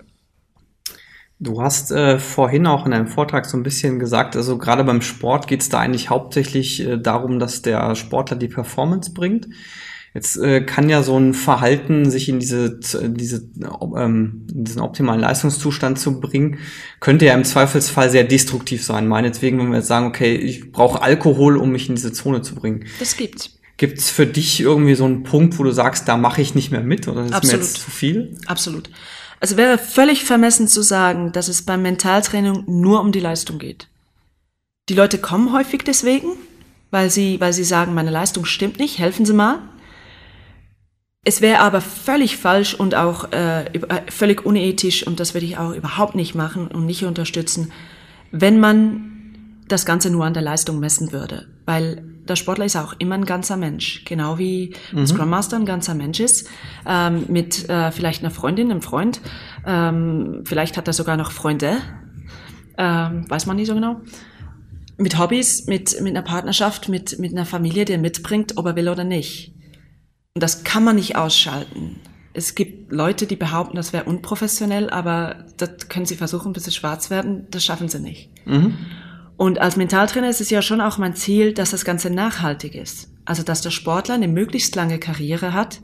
Du 1.39 1.61
hast 1.61 1.91
äh, 1.91 2.17
vorhin 2.17 2.65
auch 2.65 2.85
in 2.85 2.91
deinem 2.91 3.07
Vortrag 3.07 3.45
so 3.45 3.57
ein 3.57 3.63
bisschen 3.63 3.99
gesagt, 3.99 4.35
also 4.35 4.57
gerade 4.57 4.85
beim 4.85 5.01
Sport 5.01 5.47
geht 5.47 5.61
es 5.61 5.69
da 5.69 5.79
eigentlich 5.79 6.09
hauptsächlich 6.09 6.79
äh, 6.79 6.97
darum, 6.97 7.39
dass 7.39 7.61
der 7.61 7.95
Sportler 7.95 8.37
die 8.37 8.47
Performance 8.47 9.13
bringt. 9.13 9.47
Jetzt 10.15 10.37
äh, 10.37 10.61
kann 10.61 10.87
ja 10.87 11.03
so 11.03 11.19
ein 11.19 11.33
Verhalten, 11.33 12.09
sich 12.09 12.29
in 12.29 12.39
diese, 12.39 12.79
diese 12.79 13.49
ähm, 13.97 14.47
in 14.49 14.63
diesen 14.63 14.81
optimalen 14.81 15.19
Leistungszustand 15.19 15.99
zu 15.99 16.21
bringen, 16.21 16.59
könnte 17.01 17.25
ja 17.25 17.33
im 17.33 17.43
Zweifelsfall 17.43 18.09
sehr 18.09 18.23
destruktiv 18.23 18.81
sein. 18.81 19.09
Meinetwegen, 19.09 19.59
wenn 19.59 19.71
wir 19.71 19.79
jetzt 19.79 19.89
sagen, 19.89 20.07
okay, 20.07 20.33
ich 20.33 20.71
brauche 20.71 21.01
Alkohol, 21.01 21.57
um 21.57 21.69
mich 21.69 21.89
in 21.89 21.95
diese 21.95 22.13
Zone 22.13 22.41
zu 22.41 22.55
bringen. 22.55 22.85
Das 22.97 23.17
gibt's. 23.17 23.59
Gibt 23.75 23.97
es 23.97 24.09
für 24.09 24.25
dich 24.25 24.61
irgendwie 24.61 24.95
so 24.95 25.03
einen 25.03 25.23
Punkt, 25.23 25.59
wo 25.59 25.63
du 25.63 25.71
sagst, 25.71 26.07
da 26.07 26.15
mache 26.15 26.41
ich 26.41 26.55
nicht 26.55 26.71
mehr 26.71 26.79
mit 26.79 27.09
oder 27.09 27.25
ist 27.25 27.33
Absolut. 27.33 27.59
mir 27.59 27.65
jetzt 27.65 27.81
zu 27.81 27.91
viel? 27.91 28.37
Absolut. 28.45 28.89
Also 29.41 29.57
wäre 29.57 29.77
völlig 29.77 30.23
vermessen 30.23 30.69
zu 30.69 30.81
sagen, 30.81 31.33
dass 31.33 31.49
es 31.49 31.63
beim 31.63 31.81
Mentaltraining 31.81 32.63
nur 32.67 33.01
um 33.01 33.11
die 33.11 33.19
Leistung 33.19 33.59
geht. 33.59 33.89
Die 34.87 34.93
Leute 34.93 35.17
kommen 35.17 35.51
häufig 35.51 35.83
deswegen, 35.83 36.29
weil 36.89 37.09
sie, 37.09 37.41
weil 37.41 37.51
sie 37.51 37.65
sagen, 37.65 37.93
meine 37.93 38.11
Leistung 38.11 38.45
stimmt 38.45 38.79
nicht, 38.79 38.97
helfen 38.97 39.25
Sie 39.25 39.33
mal. 39.33 39.59
Es 41.27 41.41
wäre 41.41 41.59
aber 41.59 41.81
völlig 41.81 42.37
falsch 42.37 42.75
und 42.75 42.93
auch 42.93 43.31
äh, 43.31 43.65
über- 43.73 44.03
völlig 44.09 44.45
unethisch 44.45 45.05
und 45.05 45.19
das 45.19 45.33
würde 45.33 45.47
ich 45.47 45.57
auch 45.57 45.73
überhaupt 45.73 46.13
nicht 46.13 46.35
machen 46.35 46.67
und 46.67 46.85
nicht 46.85 47.03
unterstützen, 47.03 47.71
wenn 48.31 48.59
man 48.59 49.11
das 49.67 49.87
Ganze 49.87 50.11
nur 50.11 50.23
an 50.23 50.35
der 50.35 50.43
Leistung 50.43 50.79
messen 50.79 51.11
würde. 51.11 51.47
Weil 51.65 52.03
der 52.29 52.35
Sportler 52.35 52.65
ist 52.65 52.75
auch 52.75 52.93
immer 52.99 53.15
ein 53.15 53.25
ganzer 53.25 53.57
Mensch, 53.57 54.05
genau 54.05 54.37
wie 54.37 54.75
ein 54.95 55.07
Scrum 55.07 55.29
Master 55.29 55.57
ein 55.57 55.65
ganzer 55.65 55.95
Mensch 55.95 56.19
ist, 56.19 56.47
ähm, 56.87 57.25
mit 57.27 57.67
äh, 57.69 57.91
vielleicht 57.91 58.21
einer 58.23 58.31
Freundin, 58.31 58.69
einem 58.69 58.83
Freund, 58.83 59.19
ähm, 59.65 60.41
vielleicht 60.43 60.77
hat 60.77 60.87
er 60.87 60.93
sogar 60.93 61.17
noch 61.17 61.31
Freunde, 61.31 61.77
ähm, 62.77 63.25
weiß 63.29 63.47
man 63.47 63.55
nicht 63.55 63.67
so 63.67 63.73
genau 63.73 64.01
mit 64.97 65.17
Hobbys, 65.17 65.65
mit, 65.65 65.99
mit 66.01 66.15
einer 66.15 66.21
Partnerschaft, 66.21 66.87
mit, 66.87 67.17
mit 67.19 67.31
einer 67.31 67.45
Familie, 67.45 67.83
die 67.85 67.93
er 67.93 67.97
mitbringt, 67.97 68.57
ob 68.57 68.67
er 68.67 68.75
will 68.75 68.89
oder 68.89 69.03
nicht. 69.03 69.54
Und 70.35 70.41
das 70.41 70.65
kann 70.65 70.83
man 70.83 70.97
nicht 70.97 71.15
ausschalten. 71.15 72.01
Es 72.33 72.55
gibt 72.55 72.91
Leute, 72.91 73.25
die 73.25 73.37
behaupten, 73.37 73.77
das 73.77 73.93
wäre 73.93 74.03
unprofessionell, 74.03 74.89
aber 74.89 75.45
das 75.55 75.87
können 75.87 76.05
sie 76.05 76.17
versuchen, 76.17 76.51
bis 76.51 76.65
sie 76.65 76.71
schwarz 76.71 77.09
werden, 77.09 77.47
das 77.51 77.63
schaffen 77.63 77.87
sie 77.87 78.01
nicht. 78.01 78.29
Und 79.37 79.59
als 79.59 79.77
Mentaltrainer 79.77 80.29
ist 80.29 80.41
es 80.41 80.49
ja 80.49 80.61
schon 80.61 80.81
auch 80.81 80.97
mein 80.97 81.15
Ziel, 81.15 81.53
dass 81.53 81.71
das 81.71 81.85
Ganze 81.85 82.09
nachhaltig 82.09 82.75
ist. 82.75 83.09
Also, 83.23 83.43
dass 83.43 83.61
der 83.61 83.69
Sportler 83.69 84.15
eine 84.15 84.27
möglichst 84.27 84.75
lange 84.75 84.99
Karriere 84.99 85.53
hat 85.53 85.79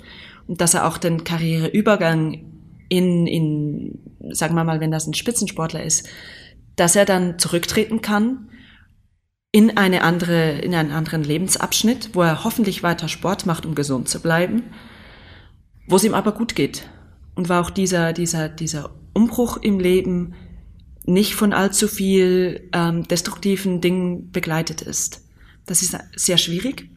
und 0.47 0.59
dass 0.59 0.73
er 0.73 0.85
auch 0.85 0.97
den 0.97 1.23
Karriereübergang 1.23 2.43
in, 2.89 3.27
in, 3.27 3.99
sagen 4.31 4.55
wir 4.55 4.65
mal, 4.65 4.81
wenn 4.81 4.91
das 4.91 5.07
ein 5.07 5.13
Spitzensportler 5.13 5.81
ist, 5.81 6.09
dass 6.75 6.97
er 6.97 7.05
dann 7.05 7.39
zurücktreten 7.39 8.01
kann 8.01 8.49
in 9.51 9.77
eine 9.77 10.03
andere, 10.03 10.59
in 10.59 10.73
einen 10.73 10.91
anderen 10.91 11.23
Lebensabschnitt, 11.23 12.11
wo 12.13 12.21
er 12.21 12.43
hoffentlich 12.43 12.83
weiter 12.83 13.07
Sport 13.07 13.45
macht, 13.45 13.65
um 13.65 13.75
gesund 13.75 14.07
zu 14.07 14.21
bleiben, 14.21 14.63
wo 15.87 15.97
es 15.97 16.03
ihm 16.03 16.13
aber 16.13 16.31
gut 16.31 16.55
geht. 16.55 16.87
Und 17.35 17.49
wo 17.49 17.53
auch 17.53 17.69
dieser, 17.69 18.13
dieser, 18.13 18.49
dieser 18.49 18.91
Umbruch 19.13 19.57
im 19.57 19.79
Leben 19.79 20.33
nicht 21.05 21.33
von 21.35 21.53
allzu 21.53 21.87
viel 21.87 22.69
ähm, 22.73 23.07
destruktiven 23.07 23.81
Dingen 23.81 24.31
begleitet 24.31 24.81
ist. 24.81 25.25
Das 25.65 25.81
ist 25.81 25.97
sehr 26.15 26.37
schwierig. 26.37 26.89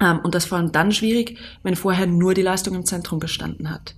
Ähm, 0.00 0.20
und 0.22 0.34
das 0.34 0.46
vor 0.46 0.58
allem 0.58 0.72
dann 0.72 0.92
schwierig, 0.92 1.38
wenn 1.62 1.76
vorher 1.76 2.06
nur 2.06 2.34
die 2.34 2.42
Leistung 2.42 2.74
im 2.74 2.86
Zentrum 2.86 3.20
gestanden 3.20 3.70
hat. 3.70 3.94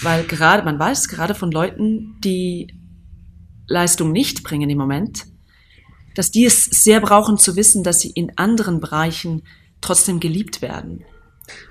Weil 0.00 0.24
gerade, 0.24 0.64
man 0.64 0.78
weiß, 0.78 1.08
gerade 1.08 1.34
von 1.34 1.50
Leuten, 1.50 2.16
die 2.22 2.74
Leistung 3.66 4.12
nicht 4.12 4.44
bringen 4.44 4.70
im 4.70 4.78
Moment, 4.78 5.26
dass 6.18 6.32
die 6.32 6.46
es 6.46 6.64
sehr 6.64 7.00
brauchen 7.00 7.38
zu 7.38 7.54
wissen, 7.54 7.84
dass 7.84 8.00
sie 8.00 8.10
in 8.10 8.36
anderen 8.36 8.80
Bereichen 8.80 9.44
trotzdem 9.80 10.18
geliebt 10.18 10.62
werden 10.62 11.04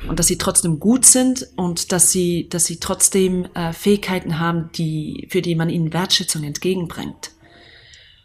und 0.08 0.20
dass 0.20 0.28
sie 0.28 0.38
trotzdem 0.38 0.80
gut 0.80 1.04
sind 1.06 1.46
und 1.58 1.92
dass 1.92 2.12
sie, 2.12 2.48
dass 2.48 2.64
sie 2.64 2.80
trotzdem 2.80 3.50
äh, 3.56 3.74
Fähigkeiten 3.74 4.40
haben, 4.40 4.70
die, 4.72 5.28
für 5.30 5.42
die 5.42 5.56
man 5.56 5.70
ihnen 5.70 5.92
Wertschätzung 5.92 6.46
entgegenbringt. 6.46 7.32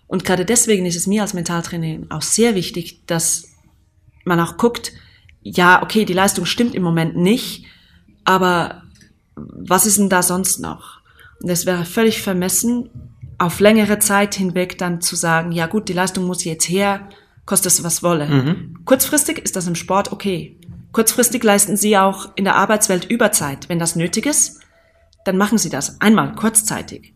Und 0.06 0.24
gerade 0.24 0.44
deswegen 0.44 0.86
ist 0.86 0.94
es 0.94 1.08
mir 1.08 1.22
als 1.22 1.34
Mentaltrainerin 1.34 2.12
auch 2.12 2.22
sehr 2.22 2.54
wichtig, 2.54 3.04
dass 3.06 3.48
man 4.24 4.38
auch 4.38 4.58
guckt, 4.58 4.92
ja, 5.40 5.82
okay, 5.82 6.04
die 6.04 6.12
Leistung 6.12 6.44
stimmt 6.46 6.76
im 6.76 6.84
Moment 6.84 7.16
nicht, 7.16 7.64
aber 8.22 8.84
was 9.34 9.86
ist 9.86 9.98
denn 9.98 10.08
da 10.08 10.22
sonst 10.22 10.60
noch? 10.60 11.00
Und 11.42 11.50
es 11.50 11.66
wäre 11.66 11.84
völlig 11.84 12.22
vermessen, 12.22 13.11
auf 13.42 13.60
längere 13.60 13.98
Zeit 13.98 14.34
hinweg 14.34 14.78
dann 14.78 15.00
zu 15.00 15.16
sagen, 15.16 15.52
ja 15.52 15.66
gut, 15.66 15.88
die 15.88 15.92
Leistung 15.92 16.24
muss 16.24 16.44
jetzt 16.44 16.68
her, 16.68 17.08
kostet 17.44 17.72
es 17.72 17.84
was 17.84 18.02
wolle. 18.02 18.28
Kurzfristig 18.84 19.38
ist 19.38 19.56
das 19.56 19.66
im 19.66 19.74
Sport 19.74 20.12
okay. 20.12 20.56
Kurzfristig 20.92 21.42
leisten 21.42 21.76
Sie 21.76 21.96
auch 21.96 22.30
in 22.36 22.44
der 22.44 22.54
Arbeitswelt 22.54 23.04
Überzeit. 23.06 23.68
Wenn 23.68 23.78
das 23.78 23.96
nötig 23.96 24.26
ist, 24.26 24.60
dann 25.24 25.36
machen 25.36 25.58
Sie 25.58 25.70
das 25.70 26.00
einmal 26.00 26.34
kurzzeitig. 26.34 27.14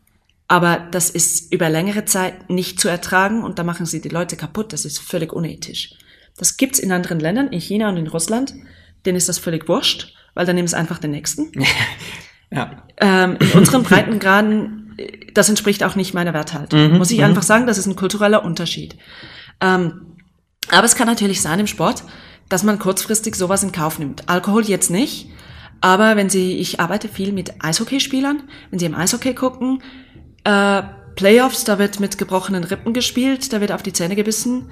Aber 0.49 0.79
das 0.91 1.11
ist 1.11 1.53
über 1.53 1.69
längere 1.69 2.05
Zeit 2.05 2.51
nicht 2.51 2.81
zu 2.81 2.89
ertragen 2.89 3.45
und 3.45 3.59
da 3.59 3.65
machen 3.65 3.87
Sie 3.87 4.01
die 4.01 4.09
Leute 4.09 4.37
kaputt. 4.37 4.73
Das 4.73 4.85
ist 4.85 4.99
völlig 4.99 5.33
unethisch. 5.33 5.95
Das 6.37 6.57
gibt's 6.57 6.79
in 6.79 6.93
anderen 6.93 7.21
Ländern, 7.21 7.49
in 7.49 7.61
China 7.61 7.89
und 7.89 7.97
in 7.97 8.07
Russland. 8.07 8.55
Denen 9.05 9.17
ist 9.17 9.29
das 9.29 9.39
völlig 9.39 9.69
wurscht, 9.69 10.15
weil 10.35 10.47
dann 10.47 10.57
nehmen 10.57 10.69
sie 10.69 10.77
einfach 10.77 10.99
den 10.99 11.13
nächsten. 11.13 11.53
Ja. 12.49 12.85
Ähm, 12.99 13.39
in 13.41 13.51
unseren 13.59 13.83
Breitengraden, 13.83 14.86
das 15.35 15.49
entspricht 15.49 15.85
auch 15.85 15.97
nicht 15.97 16.15
meiner 16.15 16.35
Werthaltung. 16.35 16.99
Muss 16.99 17.11
ich 17.11 17.23
einfach 17.23 17.43
sagen, 17.43 17.67
das 17.67 17.79
ist 17.79 17.87
ein 17.87 17.97
kultureller 17.97 18.45
Unterschied. 18.45 18.97
Ähm, 19.61 20.17
aber 20.71 20.85
es 20.85 20.97
kann 20.97 21.07
natürlich 21.07 21.41
sein 21.41 21.61
im 21.61 21.67
Sport, 21.67 22.05
dass 22.49 22.63
man 22.63 22.79
kurzfristig 22.79 23.35
sowas 23.35 23.63
in 23.63 23.73
Kauf 23.73 23.99
nimmt. 23.99 24.29
Alkohol 24.29 24.65
jetzt 24.65 24.91
nicht, 24.91 25.29
aber 25.81 26.17
wenn 26.17 26.31
Sie, 26.31 26.59
ich 26.59 26.81
arbeite 26.81 27.09
viel 27.09 27.33
mit 27.33 27.63
Eishockeyspielern, 27.63 28.43
wenn 28.71 28.79
Sie 28.79 28.87
im 28.87 28.95
Eishockey 28.95 29.35
gucken, 29.35 29.83
äh, 30.45 30.83
Playoffs, 31.17 31.65
da 31.65 31.79
wird 31.79 32.01
mit 32.01 32.19
gebrochenen 32.19 32.65
Rippen 32.65 32.93
gespielt, 32.93 33.53
da 33.53 33.61
wird 33.61 33.73
auf 33.73 33.83
die 33.83 33.93
Zähne 33.93 34.17
gebissen, 34.17 34.71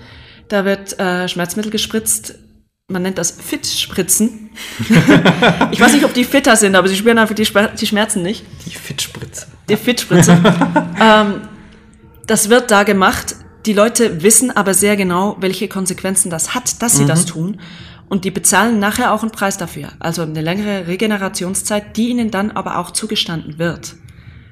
da 0.48 0.64
wird 0.64 0.98
äh, 0.98 1.28
Schmerzmittel 1.28 1.70
gespritzt. 1.70 2.38
Man 2.88 3.02
nennt 3.02 3.16
das 3.16 3.30
Fit-Spritzen. 3.30 4.50
ich 5.70 5.80
weiß 5.80 5.94
nicht, 5.94 6.04
ob 6.04 6.12
die 6.12 6.24
fitter 6.24 6.54
sind, 6.54 6.74
aber 6.74 6.86
sie 6.86 6.96
spüren 6.96 7.16
einfach 7.16 7.34
die 7.34 7.86
Schmerzen 7.86 8.22
nicht. 8.22 8.44
Die 8.66 8.74
Fitspritze. 8.74 9.46
Die 9.68 9.76
Fit-Spritze. 9.76 10.32
ähm, 11.00 11.42
das 12.26 12.48
wird 12.50 12.70
da 12.70 12.82
gemacht. 12.82 13.36
Die 13.66 13.72
Leute 13.72 14.22
wissen 14.22 14.50
aber 14.50 14.74
sehr 14.74 14.96
genau, 14.96 15.36
welche 15.40 15.68
Konsequenzen 15.68 16.30
das 16.30 16.54
hat, 16.54 16.82
dass 16.82 16.96
sie 16.96 17.06
das 17.06 17.24
tun. 17.24 17.60
Und 18.08 18.24
die 18.24 18.30
bezahlen 18.30 18.78
nachher 18.78 19.12
auch 19.12 19.22
einen 19.22 19.32
Preis 19.32 19.56
dafür. 19.56 19.88
Also 19.98 20.22
eine 20.22 20.42
längere 20.42 20.86
Regenerationszeit, 20.86 21.96
die 21.96 22.08
ihnen 22.08 22.30
dann 22.30 22.50
aber 22.50 22.78
auch 22.78 22.90
zugestanden 22.90 23.58
wird. 23.58 23.96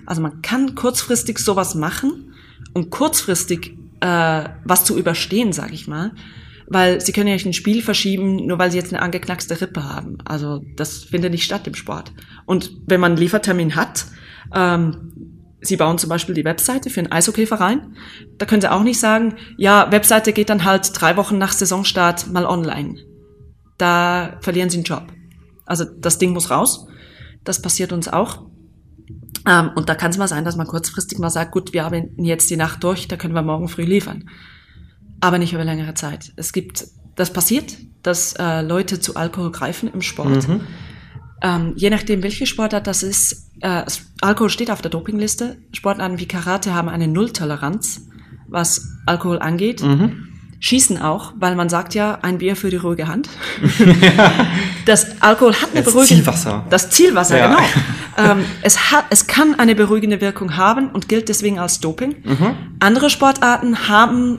Also 0.06 0.22
man 0.22 0.40
kann 0.42 0.74
kurzfristig 0.74 1.38
sowas 1.38 1.74
machen, 1.74 2.34
um 2.72 2.88
kurzfristig 2.88 3.76
äh, 4.00 4.44
was 4.64 4.84
zu 4.84 4.98
überstehen, 4.98 5.52
sag 5.52 5.72
ich 5.72 5.86
mal. 5.86 6.12
Weil 6.66 7.02
sie 7.02 7.12
können 7.12 7.28
ja 7.28 7.34
nicht 7.34 7.44
ein 7.44 7.52
Spiel 7.52 7.82
verschieben, 7.82 8.46
nur 8.46 8.58
weil 8.58 8.70
sie 8.70 8.78
jetzt 8.78 8.92
eine 8.92 9.02
angeknackste 9.02 9.60
Rippe 9.60 9.84
haben. 9.84 10.18
Also 10.24 10.64
das 10.76 11.04
findet 11.04 11.32
nicht 11.32 11.44
statt 11.44 11.66
im 11.66 11.74
Sport. 11.74 12.12
Und 12.46 12.72
wenn 12.86 13.00
man 13.00 13.12
einen 13.12 13.20
Liefertermin 13.20 13.76
hat, 13.76 14.06
ähm, 14.54 15.12
Sie 15.64 15.76
bauen 15.76 15.96
zum 15.96 16.10
Beispiel 16.10 16.34
die 16.34 16.44
Webseite 16.44 16.90
für 16.90 17.00
einen 17.00 17.12
Eishockeyverein. 17.12 17.96
Da 18.36 18.46
können 18.46 18.60
Sie 18.60 18.70
auch 18.70 18.82
nicht 18.82 18.98
sagen, 18.98 19.36
ja, 19.56 19.92
Webseite 19.92 20.32
geht 20.32 20.50
dann 20.50 20.64
halt 20.64 20.90
drei 20.92 21.16
Wochen 21.16 21.38
nach 21.38 21.52
Saisonstart 21.52 22.32
mal 22.32 22.44
online. 22.44 22.96
Da 23.78 24.38
verlieren 24.40 24.70
Sie 24.70 24.78
einen 24.78 24.84
Job. 24.84 25.06
Also 25.64 25.84
das 25.84 26.18
Ding 26.18 26.32
muss 26.32 26.50
raus. 26.50 26.88
Das 27.44 27.62
passiert 27.62 27.92
uns 27.92 28.08
auch. 28.08 28.44
Ähm, 29.48 29.70
und 29.76 29.88
da 29.88 29.94
kann 29.94 30.10
es 30.10 30.18
mal 30.18 30.28
sein, 30.28 30.44
dass 30.44 30.56
man 30.56 30.66
kurzfristig 30.66 31.18
mal 31.18 31.30
sagt, 31.30 31.52
gut, 31.52 31.72
wir 31.72 31.84
arbeiten 31.84 32.24
jetzt 32.24 32.50
die 32.50 32.56
Nacht 32.56 32.82
durch, 32.82 33.08
da 33.08 33.16
können 33.16 33.34
wir 33.34 33.42
morgen 33.42 33.68
früh 33.68 33.84
liefern. 33.84 34.28
Aber 35.20 35.38
nicht 35.38 35.52
über 35.52 35.64
längere 35.64 35.94
Zeit. 35.94 36.32
Es 36.36 36.52
gibt, 36.52 36.86
das 37.14 37.32
passiert, 37.32 37.76
dass 38.02 38.34
äh, 38.34 38.62
Leute 38.62 38.98
zu 38.98 39.14
Alkohol 39.14 39.52
greifen 39.52 39.92
im 39.92 40.02
Sport. 40.02 40.48
Ähm, 41.42 41.72
je 41.74 41.90
nachdem, 41.90 42.22
welche 42.22 42.46
Sportart 42.46 42.86
das 42.86 43.02
ist, 43.02 43.50
äh, 43.60 43.82
Alkohol 44.20 44.48
steht 44.48 44.70
auf 44.70 44.80
der 44.80 44.90
Dopingliste. 44.90 45.56
Sportarten 45.72 46.18
wie 46.18 46.26
Karate 46.26 46.72
haben 46.74 46.88
eine 46.88 47.08
Nulltoleranz, 47.08 48.02
was 48.48 48.86
Alkohol 49.06 49.40
angeht. 49.40 49.82
Schießen 50.60 51.02
auch, 51.02 51.32
weil 51.40 51.56
man 51.56 51.68
sagt 51.68 51.94
ja, 51.94 52.20
ein 52.22 52.38
Bier 52.38 52.54
für 52.54 52.70
die 52.70 52.76
ruhige 52.76 53.08
Hand. 53.08 53.28
das 54.86 55.20
Alkohol 55.20 55.54
hat 55.54 55.70
eine 55.72 55.82
Das 55.82 55.92
beruhigende 55.92 56.22
Zielwasser. 56.22 56.64
Das 56.70 56.90
Zielwasser, 56.90 57.38
Ja. 57.38 57.48
genau. 57.48 57.62
ähm, 58.32 58.44
es, 58.62 58.92
hat, 58.92 59.06
es 59.10 59.26
kann 59.26 59.58
eine 59.58 59.74
beruhigende 59.74 60.20
Wirkung 60.20 60.56
haben 60.56 60.90
und 60.90 61.08
gilt 61.08 61.28
deswegen 61.28 61.58
als 61.58 61.80
Doping. 61.80 62.14
Andere 62.78 63.10
Sportarten 63.10 63.88
haben 63.88 64.38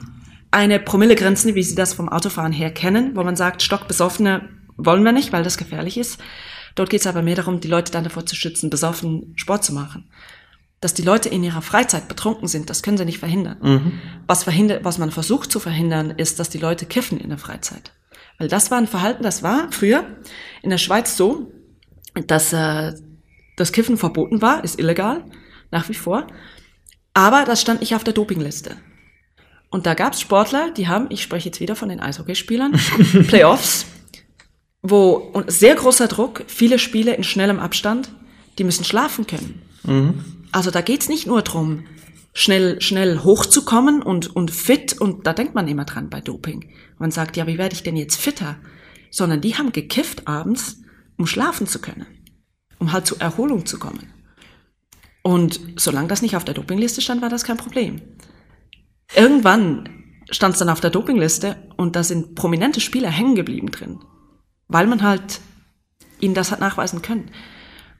eine 0.50 0.78
Promillegrenze, 0.78 1.54
wie 1.54 1.62
Sie 1.62 1.74
das 1.74 1.92
vom 1.92 2.08
Autofahren 2.08 2.52
her 2.52 2.70
kennen, 2.70 3.10
wo 3.14 3.22
man 3.22 3.36
sagt, 3.36 3.60
stockbesoffene 3.62 4.48
wollen 4.76 5.02
wir 5.04 5.12
nicht, 5.12 5.32
weil 5.32 5.42
das 5.42 5.58
gefährlich 5.58 5.98
ist. 5.98 6.18
Dort 6.74 6.90
geht 6.90 7.00
es 7.00 7.06
aber 7.06 7.22
mehr 7.22 7.36
darum, 7.36 7.60
die 7.60 7.68
Leute 7.68 7.92
dann 7.92 8.04
davor 8.04 8.26
zu 8.26 8.34
schützen, 8.36 8.70
besoffen 8.70 9.32
Sport 9.36 9.64
zu 9.64 9.72
machen. 9.72 10.10
Dass 10.80 10.94
die 10.94 11.02
Leute 11.02 11.28
in 11.28 11.44
ihrer 11.44 11.62
Freizeit 11.62 12.08
betrunken 12.08 12.48
sind, 12.48 12.68
das 12.68 12.82
können 12.82 12.98
sie 12.98 13.04
nicht 13.04 13.18
verhindern. 13.18 13.58
Was, 14.26 14.44
verhindert, 14.44 14.84
was 14.84 14.98
man 14.98 15.10
versucht 15.10 15.50
zu 15.50 15.60
verhindern, 15.60 16.10
ist, 16.10 16.38
dass 16.40 16.50
die 16.50 16.58
Leute 16.58 16.86
kiffen 16.86 17.18
in 17.18 17.30
der 17.30 17.38
Freizeit. 17.38 17.92
Weil 18.38 18.48
das 18.48 18.70
war 18.70 18.78
ein 18.78 18.86
Verhalten, 18.86 19.22
das 19.22 19.42
war 19.42 19.70
früher 19.70 20.04
in 20.62 20.70
der 20.70 20.78
Schweiz 20.78 21.16
so, 21.16 21.52
dass 22.26 22.52
äh, 22.52 22.92
das 23.56 23.72
Kiffen 23.72 23.96
verboten 23.96 24.42
war, 24.42 24.64
ist 24.64 24.78
illegal, 24.78 25.24
nach 25.70 25.88
wie 25.88 25.94
vor. 25.94 26.26
Aber 27.14 27.44
das 27.44 27.60
stand 27.60 27.80
nicht 27.80 27.94
auf 27.94 28.04
der 28.04 28.12
Dopingliste. 28.12 28.76
Und 29.70 29.86
da 29.86 29.94
gab 29.94 30.12
es 30.12 30.20
Sportler, 30.20 30.70
die 30.70 30.88
haben, 30.88 31.06
ich 31.10 31.22
spreche 31.22 31.46
jetzt 31.46 31.60
wieder 31.60 31.76
von 31.76 31.88
den 31.88 32.00
Eishockeyspielern, 32.00 32.72
Playoffs, 33.26 33.86
wo 34.84 35.14
und 35.14 35.50
sehr 35.50 35.74
großer 35.74 36.06
Druck, 36.06 36.44
viele 36.46 36.78
Spiele 36.78 37.14
in 37.14 37.24
schnellem 37.24 37.58
Abstand, 37.58 38.10
die 38.58 38.64
müssen 38.64 38.84
schlafen 38.84 39.26
können. 39.26 39.62
Mhm. 39.82 40.24
Also 40.52 40.70
da 40.70 40.82
geht's 40.82 41.08
nicht 41.08 41.26
nur 41.26 41.42
drum, 41.42 41.84
schnell, 42.34 42.80
schnell 42.82 43.20
hochzukommen 43.24 44.02
und, 44.02 44.36
und 44.36 44.50
fit, 44.50 45.00
und 45.00 45.26
da 45.26 45.32
denkt 45.32 45.54
man 45.54 45.66
immer 45.66 45.86
dran 45.86 46.10
bei 46.10 46.20
Doping. 46.20 46.70
Man 46.98 47.10
sagt, 47.10 47.36
ja, 47.36 47.46
wie 47.46 47.58
werde 47.58 47.74
ich 47.74 47.82
denn 47.82 47.96
jetzt 47.96 48.16
fitter? 48.16 48.56
Sondern 49.10 49.40
die 49.40 49.56
haben 49.56 49.72
gekifft 49.72 50.28
abends, 50.28 50.82
um 51.16 51.26
schlafen 51.26 51.66
zu 51.66 51.80
können, 51.80 52.06
um 52.78 52.92
halt 52.92 53.06
zur 53.06 53.20
Erholung 53.20 53.64
zu 53.64 53.78
kommen. 53.78 54.12
Und 55.22 55.58
solange 55.76 56.08
das 56.08 56.20
nicht 56.20 56.36
auf 56.36 56.44
der 56.44 56.54
Dopingliste 56.54 57.00
stand, 57.00 57.22
war 57.22 57.30
das 57.30 57.44
kein 57.44 57.56
Problem. 57.56 58.02
Irgendwann 59.16 59.88
stand 60.30 60.54
es 60.54 60.58
dann 60.58 60.68
auf 60.68 60.80
der 60.80 60.90
Dopingliste 60.90 61.56
und 61.76 61.96
da 61.96 62.02
sind 62.02 62.34
prominente 62.34 62.80
Spieler 62.80 63.08
hängen 63.08 63.34
geblieben 63.34 63.70
drin, 63.70 64.00
weil 64.68 64.86
man 64.86 65.02
halt 65.02 65.40
ihnen 66.20 66.34
das 66.34 66.50
hat 66.50 66.60
nachweisen 66.60 67.02
können. 67.02 67.30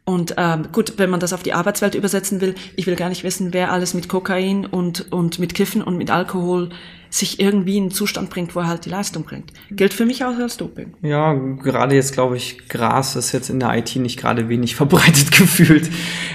Und 0.07 0.35
ähm, 0.37 0.69
gut, 0.71 0.95
wenn 0.99 1.09
man 1.09 1.19
das 1.19 1.33
auf 1.33 1.43
die 1.43 1.55
Arbeitswelt 1.55 1.95
übersetzen 1.95 2.43
will, 2.43 2.55
ich 2.77 2.87
will 2.87 2.95
gar 2.95 3.09
nicht 3.09 3.25
wissen, 3.25 3.55
wer 3.55 3.73
alles 3.73 3.95
mit 3.95 4.07
Kokain 4.07 4.67
und, 4.67 5.11
und 5.11 5.39
mit 5.39 5.55
Kiffen 5.55 5.83
und 5.83 5.97
mit 5.97 6.11
Alkohol 6.11 6.69
sich 7.09 7.41
irgendwie 7.41 7.79
in 7.79 7.85
einen 7.85 7.91
Zustand 7.91 8.29
bringt, 8.29 8.55
wo 8.55 8.61
er 8.61 8.67
halt 8.67 8.85
die 8.85 8.91
Leistung 8.91 9.23
bringt. 9.23 9.53
Gilt 9.71 9.95
für 9.95 10.05
mich 10.05 10.25
auch 10.25 10.37
als 10.37 10.59
Doping. 10.59 10.93
Ja, 11.01 11.33
gerade 11.33 11.95
jetzt 11.95 12.13
glaube 12.13 12.37
ich, 12.37 12.69
Gras 12.69 13.17
ist 13.17 13.33
jetzt 13.33 13.49
in 13.49 13.61
der 13.61 13.73
IT 13.79 13.97
nicht 13.97 14.19
gerade 14.19 14.49
wenig 14.51 14.75
verbreitet 14.77 15.31
gefühlt. 15.31 15.89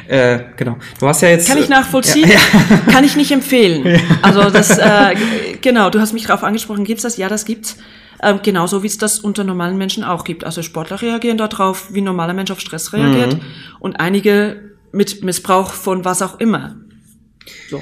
Äh, 0.07 0.39
genau. 0.55 0.77
Du 0.99 1.07
hast 1.07 1.21
ja 1.21 1.29
jetzt. 1.29 1.47
Kann 1.47 1.59
ich 1.59 1.69
nachvollziehen? 1.69 2.29
Ja, 2.29 2.39
ja. 2.69 2.91
Kann 2.91 3.03
ich 3.03 3.15
nicht 3.15 3.31
empfehlen. 3.31 3.85
Ja. 3.89 3.99
Also 4.21 4.49
das, 4.49 4.77
äh, 4.77 5.15
genau, 5.61 5.89
du 5.89 5.99
hast 5.99 6.13
mich 6.13 6.25
darauf 6.25 6.43
angesprochen, 6.43 6.83
gibt's 6.83 7.03
das? 7.03 7.17
Ja, 7.17 7.27
das 7.27 7.45
gibt's. 7.45 7.77
Ähm, 8.21 8.39
genauso 8.43 8.83
wie 8.83 8.87
es 8.87 8.97
das 8.97 9.19
unter 9.19 9.43
normalen 9.43 9.77
Menschen 9.77 10.03
auch 10.03 10.23
gibt. 10.23 10.43
Also 10.43 10.61
Sportler 10.61 11.01
reagieren 11.01 11.37
darauf, 11.37 11.93
wie 11.93 12.01
ein 12.01 12.05
normaler 12.05 12.33
Mensch 12.33 12.51
auf 12.51 12.59
Stress 12.59 12.93
reagiert. 12.93 13.35
Mhm. 13.35 13.41
Und 13.79 13.99
einige 13.99 14.75
mit 14.91 15.23
Missbrauch 15.23 15.71
von 15.71 16.05
was 16.05 16.21
auch 16.21 16.39
immer. 16.39 16.75
So. 17.69 17.81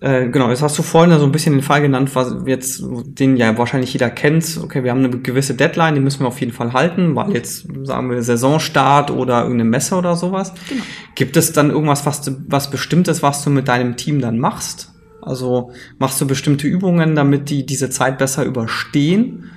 Äh, 0.00 0.28
genau, 0.28 0.48
jetzt 0.48 0.62
hast 0.62 0.78
du 0.78 0.82
vorhin 0.82 1.18
so 1.18 1.24
ein 1.24 1.32
bisschen 1.32 1.54
den 1.54 1.62
Fall 1.62 1.80
genannt, 1.80 2.10
was 2.14 2.32
jetzt, 2.46 2.84
den 2.86 3.36
ja 3.36 3.58
wahrscheinlich 3.58 3.92
jeder 3.92 4.10
kennt. 4.10 4.60
Okay, 4.62 4.84
wir 4.84 4.92
haben 4.92 5.04
eine 5.04 5.10
gewisse 5.10 5.54
Deadline, 5.54 5.96
die 5.96 6.00
müssen 6.00 6.20
wir 6.20 6.28
auf 6.28 6.38
jeden 6.38 6.52
Fall 6.52 6.72
halten, 6.72 7.16
weil 7.16 7.32
jetzt, 7.32 7.66
sagen 7.82 8.08
wir, 8.10 8.22
Saisonstart 8.22 9.10
oder 9.10 9.42
irgendeine 9.42 9.70
Messe 9.70 9.96
oder 9.96 10.14
sowas. 10.14 10.52
Genau. 10.68 10.84
Gibt 11.16 11.36
es 11.36 11.52
dann 11.52 11.70
irgendwas, 11.70 12.06
was, 12.06 12.22
du, 12.22 12.36
was 12.46 12.70
Bestimmtes, 12.70 13.24
was 13.24 13.42
du 13.42 13.50
mit 13.50 13.66
deinem 13.66 13.96
Team 13.96 14.20
dann 14.20 14.38
machst? 14.38 14.92
Also 15.20 15.72
machst 15.98 16.20
du 16.20 16.28
bestimmte 16.28 16.68
Übungen, 16.68 17.16
damit 17.16 17.50
die 17.50 17.66
diese 17.66 17.90
Zeit 17.90 18.18
besser 18.18 18.44
überstehen? 18.44 19.50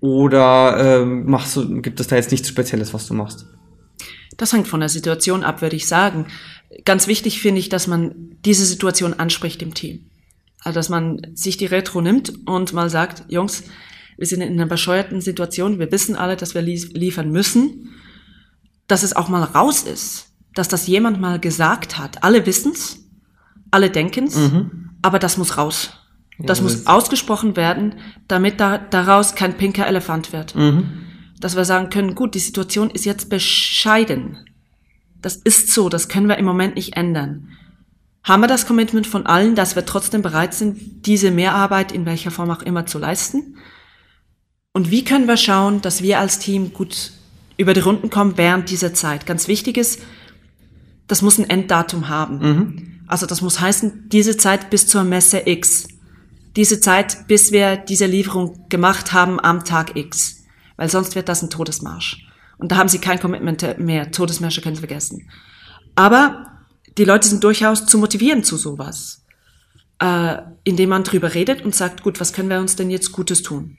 Oder 0.00 1.00
äh, 1.00 1.04
machst 1.04 1.56
du, 1.56 1.80
gibt 1.82 2.00
es 2.00 2.06
da 2.06 2.16
jetzt 2.16 2.30
nichts 2.30 2.48
Spezielles, 2.48 2.94
was 2.94 3.06
du 3.06 3.14
machst? 3.14 3.46
Das 4.36 4.52
hängt 4.52 4.68
von 4.68 4.80
der 4.80 4.88
Situation 4.88 5.42
ab, 5.42 5.62
würde 5.62 5.76
ich 5.76 5.88
sagen. 5.88 6.26
Ganz 6.84 7.08
wichtig 7.08 7.40
finde 7.40 7.60
ich, 7.60 7.68
dass 7.68 7.86
man 7.88 8.36
diese 8.44 8.64
Situation 8.64 9.14
anspricht 9.14 9.62
im 9.62 9.74
Team. 9.74 10.06
Also, 10.60 10.76
dass 10.76 10.88
man 10.88 11.20
sich 11.34 11.56
die 11.56 11.66
Retro 11.66 12.00
nimmt 12.00 12.32
und 12.46 12.72
mal 12.72 12.90
sagt, 12.90 13.24
Jungs, 13.28 13.64
wir 14.16 14.26
sind 14.26 14.40
in 14.40 14.52
einer 14.52 14.66
bescheuerten 14.66 15.20
Situation, 15.20 15.78
wir 15.78 15.90
wissen 15.92 16.16
alle, 16.16 16.36
dass 16.36 16.54
wir 16.54 16.62
liefern 16.62 17.30
müssen, 17.30 17.90
dass 18.86 19.02
es 19.02 19.14
auch 19.14 19.28
mal 19.28 19.44
raus 19.44 19.82
ist, 19.82 20.32
dass 20.54 20.68
das 20.68 20.86
jemand 20.86 21.20
mal 21.20 21.38
gesagt 21.38 21.98
hat. 21.98 22.24
Alle 22.24 22.46
wissen's, 22.46 22.98
alle 23.70 23.90
denken's, 23.90 24.36
mhm. 24.36 24.90
aber 25.02 25.18
das 25.18 25.36
muss 25.36 25.56
raus. 25.56 25.90
Das 26.38 26.58
ja, 26.58 26.64
muss 26.64 26.86
ausgesprochen 26.86 27.56
werden, 27.56 27.96
damit 28.28 28.60
da, 28.60 28.78
daraus 28.78 29.34
kein 29.34 29.56
pinker 29.56 29.86
Elefant 29.86 30.32
wird. 30.32 30.54
Mhm. 30.54 31.04
Dass 31.40 31.56
wir 31.56 31.64
sagen 31.64 31.90
können, 31.90 32.14
gut, 32.14 32.34
die 32.34 32.40
Situation 32.40 32.90
ist 32.90 33.04
jetzt 33.04 33.28
bescheiden. 33.28 34.38
Das 35.20 35.36
ist 35.36 35.72
so, 35.72 35.88
das 35.88 36.08
können 36.08 36.28
wir 36.28 36.38
im 36.38 36.44
Moment 36.44 36.76
nicht 36.76 36.96
ändern. 36.96 37.48
Haben 38.22 38.42
wir 38.42 38.46
das 38.46 38.66
Commitment 38.66 39.06
von 39.06 39.26
allen, 39.26 39.54
dass 39.54 39.74
wir 39.74 39.84
trotzdem 39.84 40.22
bereit 40.22 40.54
sind, 40.54 41.06
diese 41.06 41.30
Mehrarbeit 41.30 41.92
in 41.92 42.06
welcher 42.06 42.30
Form 42.30 42.50
auch 42.50 42.62
immer 42.62 42.86
zu 42.86 42.98
leisten? 42.98 43.56
Und 44.72 44.90
wie 44.90 45.04
können 45.04 45.26
wir 45.26 45.36
schauen, 45.36 45.80
dass 45.80 46.02
wir 46.02 46.20
als 46.20 46.38
Team 46.38 46.72
gut 46.72 47.12
über 47.56 47.74
die 47.74 47.80
Runden 47.80 48.10
kommen 48.10 48.36
während 48.36 48.70
dieser 48.70 48.94
Zeit? 48.94 49.26
Ganz 49.26 49.48
wichtig 49.48 49.76
ist, 49.76 50.00
das 51.08 51.22
muss 51.22 51.38
ein 51.38 51.50
Enddatum 51.50 52.08
haben. 52.08 52.38
Mhm. 52.38 53.00
Also 53.08 53.26
das 53.26 53.40
muss 53.40 53.60
heißen, 53.60 54.08
diese 54.10 54.36
Zeit 54.36 54.70
bis 54.70 54.86
zur 54.86 55.02
Messe 55.02 55.42
X 55.46 55.88
diese 56.58 56.80
Zeit, 56.80 57.28
bis 57.28 57.52
wir 57.52 57.76
diese 57.76 58.06
Lieferung 58.06 58.68
gemacht 58.68 59.12
haben 59.12 59.38
am 59.38 59.64
Tag 59.64 59.94
X. 59.94 60.42
Weil 60.76 60.90
sonst 60.90 61.14
wird 61.14 61.28
das 61.28 61.40
ein 61.40 61.50
Todesmarsch. 61.50 62.26
Und 62.58 62.72
da 62.72 62.76
haben 62.76 62.88
sie 62.88 62.98
kein 62.98 63.20
Commitment 63.20 63.78
mehr. 63.78 64.10
Todesmärsche 64.10 64.60
können 64.60 64.74
sie 64.74 64.80
vergessen. 64.80 65.30
Aber 65.94 66.64
die 66.98 67.04
Leute 67.04 67.28
sind 67.28 67.44
durchaus 67.44 67.86
zu 67.86 67.96
motivieren 67.96 68.42
zu 68.42 68.56
sowas. 68.56 69.24
Äh, 70.00 70.38
indem 70.64 70.88
man 70.88 71.04
drüber 71.04 71.32
redet 71.32 71.64
und 71.64 71.76
sagt, 71.76 72.02
gut, 72.02 72.18
was 72.18 72.32
können 72.32 72.50
wir 72.50 72.58
uns 72.58 72.74
denn 72.74 72.90
jetzt 72.90 73.12
Gutes 73.12 73.42
tun? 73.42 73.78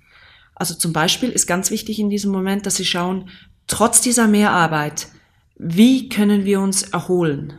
Also 0.56 0.74
zum 0.74 0.94
Beispiel 0.94 1.32
ist 1.32 1.48
ganz 1.48 1.72
wichtig 1.72 2.00
in 2.00 2.10
diesem 2.10 2.32
Moment, 2.32 2.66
dass 2.66 2.78
sie 2.78 2.86
schauen, 2.86 3.30
trotz 3.68 4.00
dieser 4.00 4.30
Mehrarbeit, 4.30 5.10
wie 5.58 6.08
können 6.08 6.46
wir 6.46 6.62
uns 6.62 6.84
erholen? 6.84 7.56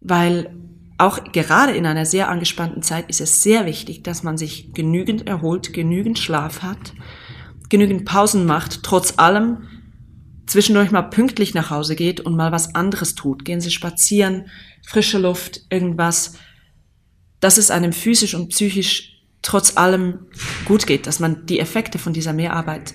Weil 0.00 0.54
auch 0.98 1.22
gerade 1.32 1.72
in 1.72 1.86
einer 1.86 2.04
sehr 2.04 2.28
angespannten 2.28 2.82
Zeit 2.82 3.08
ist 3.08 3.20
es 3.20 3.42
sehr 3.42 3.66
wichtig, 3.66 4.02
dass 4.02 4.24
man 4.24 4.36
sich 4.36 4.74
genügend 4.74 5.28
erholt, 5.28 5.72
genügend 5.72 6.18
Schlaf 6.18 6.62
hat, 6.62 6.92
genügend 7.68 8.04
Pausen 8.04 8.44
macht, 8.46 8.82
trotz 8.82 9.14
allem 9.16 9.68
zwischendurch 10.46 10.90
mal 10.90 11.02
pünktlich 11.02 11.54
nach 11.54 11.70
Hause 11.70 11.94
geht 11.94 12.20
und 12.20 12.34
mal 12.34 12.50
was 12.50 12.74
anderes 12.74 13.14
tut. 13.14 13.44
Gehen 13.44 13.60
Sie 13.60 13.70
spazieren, 13.70 14.46
frische 14.84 15.18
Luft, 15.18 15.60
irgendwas, 15.70 16.34
dass 17.38 17.58
es 17.58 17.70
einem 17.70 17.92
physisch 17.92 18.34
und 18.34 18.48
psychisch 18.48 19.22
trotz 19.40 19.76
allem 19.76 20.26
gut 20.64 20.86
geht, 20.88 21.06
dass 21.06 21.20
man 21.20 21.46
die 21.46 21.60
Effekte 21.60 21.98
von 21.98 22.12
dieser 22.12 22.32
Mehrarbeit 22.32 22.94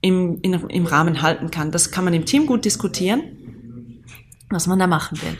im, 0.00 0.40
in, 0.42 0.54
im 0.54 0.86
Rahmen 0.86 1.22
halten 1.22 1.52
kann. 1.52 1.70
Das 1.70 1.92
kann 1.92 2.04
man 2.04 2.14
im 2.14 2.24
Team 2.24 2.46
gut 2.46 2.64
diskutieren, 2.64 3.22
was 4.50 4.66
man 4.66 4.80
da 4.80 4.88
machen 4.88 5.20
will 5.22 5.38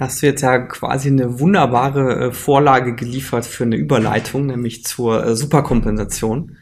hast 0.00 0.22
du 0.22 0.26
jetzt 0.26 0.40
ja 0.40 0.58
quasi 0.58 1.08
eine 1.08 1.38
wunderbare 1.38 2.28
äh, 2.28 2.32
Vorlage 2.32 2.94
geliefert 2.94 3.44
für 3.44 3.64
eine 3.64 3.76
Überleitung, 3.76 4.46
nämlich 4.46 4.84
zur 4.84 5.24
äh, 5.24 5.36
Superkompensation. 5.36 6.56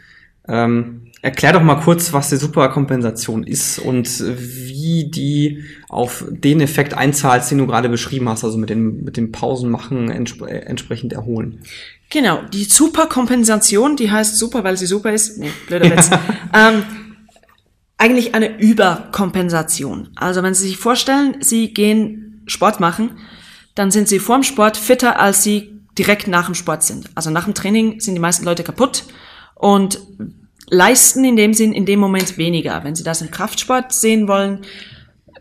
Ähm, 0.48 1.02
erklär 1.22 1.52
doch 1.52 1.62
mal 1.62 1.76
kurz, 1.76 2.12
was 2.12 2.30
die 2.30 2.36
Superkompensation 2.36 3.44
ist 3.44 3.78
und 3.78 4.08
wie 4.26 5.08
die 5.08 5.62
auf 5.88 6.24
den 6.28 6.60
Effekt 6.60 6.94
einzahlt, 6.94 7.48
den 7.50 7.58
du 7.58 7.66
gerade 7.66 7.88
beschrieben 7.88 8.28
hast, 8.28 8.44
also 8.44 8.58
mit 8.58 8.70
dem, 8.70 9.04
mit 9.04 9.16
dem 9.16 9.30
Pausen 9.30 9.70
machen, 9.70 10.10
entsp 10.10 10.42
äh, 10.42 10.58
entsprechend 10.60 11.12
erholen. 11.12 11.60
Genau, 12.10 12.40
die 12.52 12.64
Superkompensation, 12.64 13.96
die 13.96 14.10
heißt 14.10 14.36
super, 14.36 14.64
weil 14.64 14.76
sie 14.76 14.86
super 14.86 15.12
ist. 15.12 15.38
Nee, 15.38 15.50
blöder 15.68 15.90
Witz. 15.90 16.10
ähm, 16.54 16.82
eigentlich 17.98 18.34
eine 18.34 18.58
Überkompensation. 18.58 20.08
Also 20.16 20.42
wenn 20.42 20.54
Sie 20.54 20.68
sich 20.68 20.78
vorstellen, 20.78 21.36
Sie 21.40 21.74
gehen 21.74 22.27
Sport 22.48 22.80
machen, 22.80 23.18
dann 23.74 23.90
sind 23.90 24.08
sie 24.08 24.18
vorm 24.18 24.42
Sport 24.42 24.76
fitter, 24.76 25.18
als 25.20 25.42
sie 25.42 25.78
direkt 25.96 26.28
nach 26.28 26.46
dem 26.46 26.54
Sport 26.54 26.82
sind. 26.82 27.10
Also 27.14 27.30
nach 27.30 27.44
dem 27.44 27.54
Training 27.54 28.00
sind 28.00 28.14
die 28.14 28.20
meisten 28.20 28.44
Leute 28.44 28.62
kaputt 28.62 29.04
und 29.54 30.00
leisten 30.70 31.24
in 31.24 31.36
dem 31.36 31.54
Sinn 31.54 31.72
in 31.72 31.86
dem 31.86 31.98
Moment 31.98 32.38
weniger. 32.38 32.84
Wenn 32.84 32.94
Sie 32.94 33.04
das 33.04 33.22
im 33.22 33.30
Kraftsport 33.30 33.92
sehen 33.92 34.28
wollen, 34.28 34.64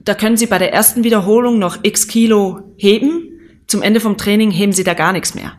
da 0.02 0.16
können 0.16 0.38
Sie 0.38 0.48
bei 0.48 0.58
der 0.58 0.74
ersten 0.74 1.04
Wiederholung 1.04 1.60
noch 1.60 1.80
x 1.84 2.08
Kilo 2.08 2.74
heben. 2.78 3.30
Zum 3.68 3.82
Ende 3.82 4.00
vom 4.00 4.18
Training 4.18 4.52
heben 4.52 4.74
Sie 4.74 4.84
da 4.84 4.94
gar 4.94 5.14
nichts 5.14 5.36
mehr. 5.36 5.54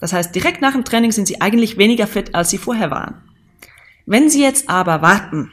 Das 0.00 0.12
heißt, 0.12 0.34
direkt 0.34 0.62
nach 0.62 0.72
dem 0.72 0.84
Training 0.84 1.12
sind 1.12 1.26
Sie 1.26 1.40
eigentlich 1.40 1.76
weniger 1.76 2.06
fit, 2.06 2.34
als 2.34 2.50
Sie 2.50 2.58
vorher 2.58 2.90
waren. 2.90 3.22
Wenn 4.06 4.30
Sie 4.30 4.42
jetzt 4.42 4.68
aber 4.68 5.02
warten, 5.02 5.50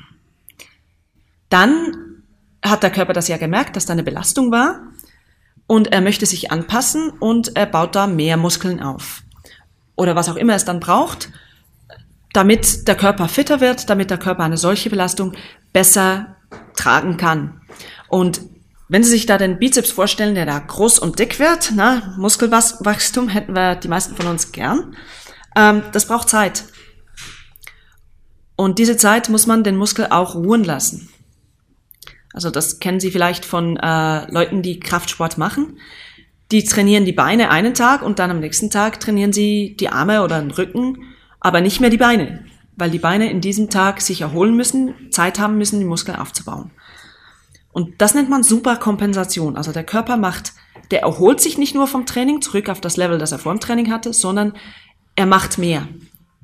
dann 1.49 2.21
hat 2.63 2.83
der 2.83 2.91
Körper 2.91 3.13
das 3.13 3.27
ja 3.27 3.37
gemerkt, 3.37 3.75
dass 3.75 3.85
da 3.85 3.93
eine 3.93 4.03
Belastung 4.03 4.51
war 4.51 4.91
und 5.67 5.91
er 5.91 6.01
möchte 6.01 6.25
sich 6.25 6.51
anpassen 6.51 7.09
und 7.09 7.55
er 7.55 7.65
baut 7.65 7.95
da 7.95 8.07
mehr 8.07 8.37
Muskeln 8.37 8.81
auf. 8.81 9.23
Oder 9.95 10.15
was 10.15 10.29
auch 10.29 10.35
immer 10.35 10.55
es 10.55 10.65
dann 10.65 10.79
braucht, 10.79 11.29
damit 12.33 12.87
der 12.87 12.95
Körper 12.95 13.27
fitter 13.27 13.61
wird, 13.61 13.89
damit 13.89 14.09
der 14.09 14.17
Körper 14.17 14.43
eine 14.43 14.57
solche 14.57 14.89
Belastung 14.89 15.33
besser 15.71 16.35
tragen 16.75 17.17
kann. 17.17 17.61
Und 18.09 18.41
wenn 18.87 19.03
Sie 19.03 19.09
sich 19.09 19.25
da 19.25 19.37
den 19.37 19.57
Bizeps 19.57 19.91
vorstellen, 19.91 20.35
der 20.35 20.45
da 20.45 20.59
groß 20.59 20.99
und 20.99 21.17
dick 21.17 21.39
wird, 21.39 21.71
na, 21.75 22.13
Muskelwachstum 22.17 23.29
hätten 23.29 23.55
wir 23.55 23.75
die 23.75 23.87
meisten 23.87 24.15
von 24.15 24.27
uns 24.27 24.51
gern, 24.51 24.95
ähm, 25.55 25.81
das 25.91 26.07
braucht 26.07 26.29
Zeit. 26.29 26.65
Und 28.55 28.79
diese 28.79 28.95
Zeit 28.95 29.29
muss 29.29 29.47
man 29.47 29.63
den 29.63 29.75
Muskel 29.75 30.07
auch 30.09 30.35
ruhen 30.35 30.63
lassen. 30.63 31.09
Also 32.35 32.49
das 32.49 32.79
kennen 32.79 32.99
Sie 32.99 33.11
vielleicht 33.11 33.45
von 33.45 33.77
äh, 33.77 34.29
Leuten, 34.29 34.61
die 34.61 34.79
Kraftsport 34.79 35.37
machen. 35.37 35.79
Die 36.51 36.65
trainieren 36.65 37.05
die 37.05 37.13
Beine 37.13 37.49
einen 37.49 37.73
Tag 37.73 38.01
und 38.01 38.19
dann 38.19 38.29
am 38.29 38.41
nächsten 38.41 38.69
Tag 38.69 38.99
trainieren 38.99 39.31
sie 39.31 39.75
die 39.79 39.89
Arme 39.89 40.21
oder 40.21 40.39
den 40.41 40.51
Rücken, 40.51 41.05
aber 41.39 41.61
nicht 41.61 41.79
mehr 41.79 41.89
die 41.89 41.97
Beine. 41.97 42.45
weil 42.75 42.91
die 42.91 42.99
Beine 42.99 43.31
in 43.31 43.41
diesem 43.41 43.69
Tag 43.69 44.01
sich 44.01 44.21
erholen 44.21 44.55
müssen, 44.55 44.93
Zeit 45.09 45.39
haben 45.39 45.57
müssen, 45.57 45.79
die 45.79 45.85
Muskeln 45.85 46.17
aufzubauen. 46.17 46.71
Und 47.71 48.01
das 48.01 48.13
nennt 48.15 48.29
man 48.29 48.43
Superkompensation. 48.43 49.55
Also 49.55 49.71
der 49.71 49.85
Körper 49.85 50.17
macht, 50.17 50.53
der 50.91 51.01
erholt 51.01 51.41
sich 51.41 51.57
nicht 51.57 51.73
nur 51.73 51.87
vom 51.87 52.05
Training 52.05 52.41
zurück 52.41 52.69
auf 52.69 52.81
das 52.81 52.97
Level, 52.97 53.17
das 53.17 53.31
er 53.31 53.39
vor 53.39 53.53
dem 53.53 53.59
Training 53.59 53.91
hatte, 53.91 54.13
sondern 54.13 54.53
er 55.15 55.25
macht 55.25 55.57
mehr. 55.57 55.87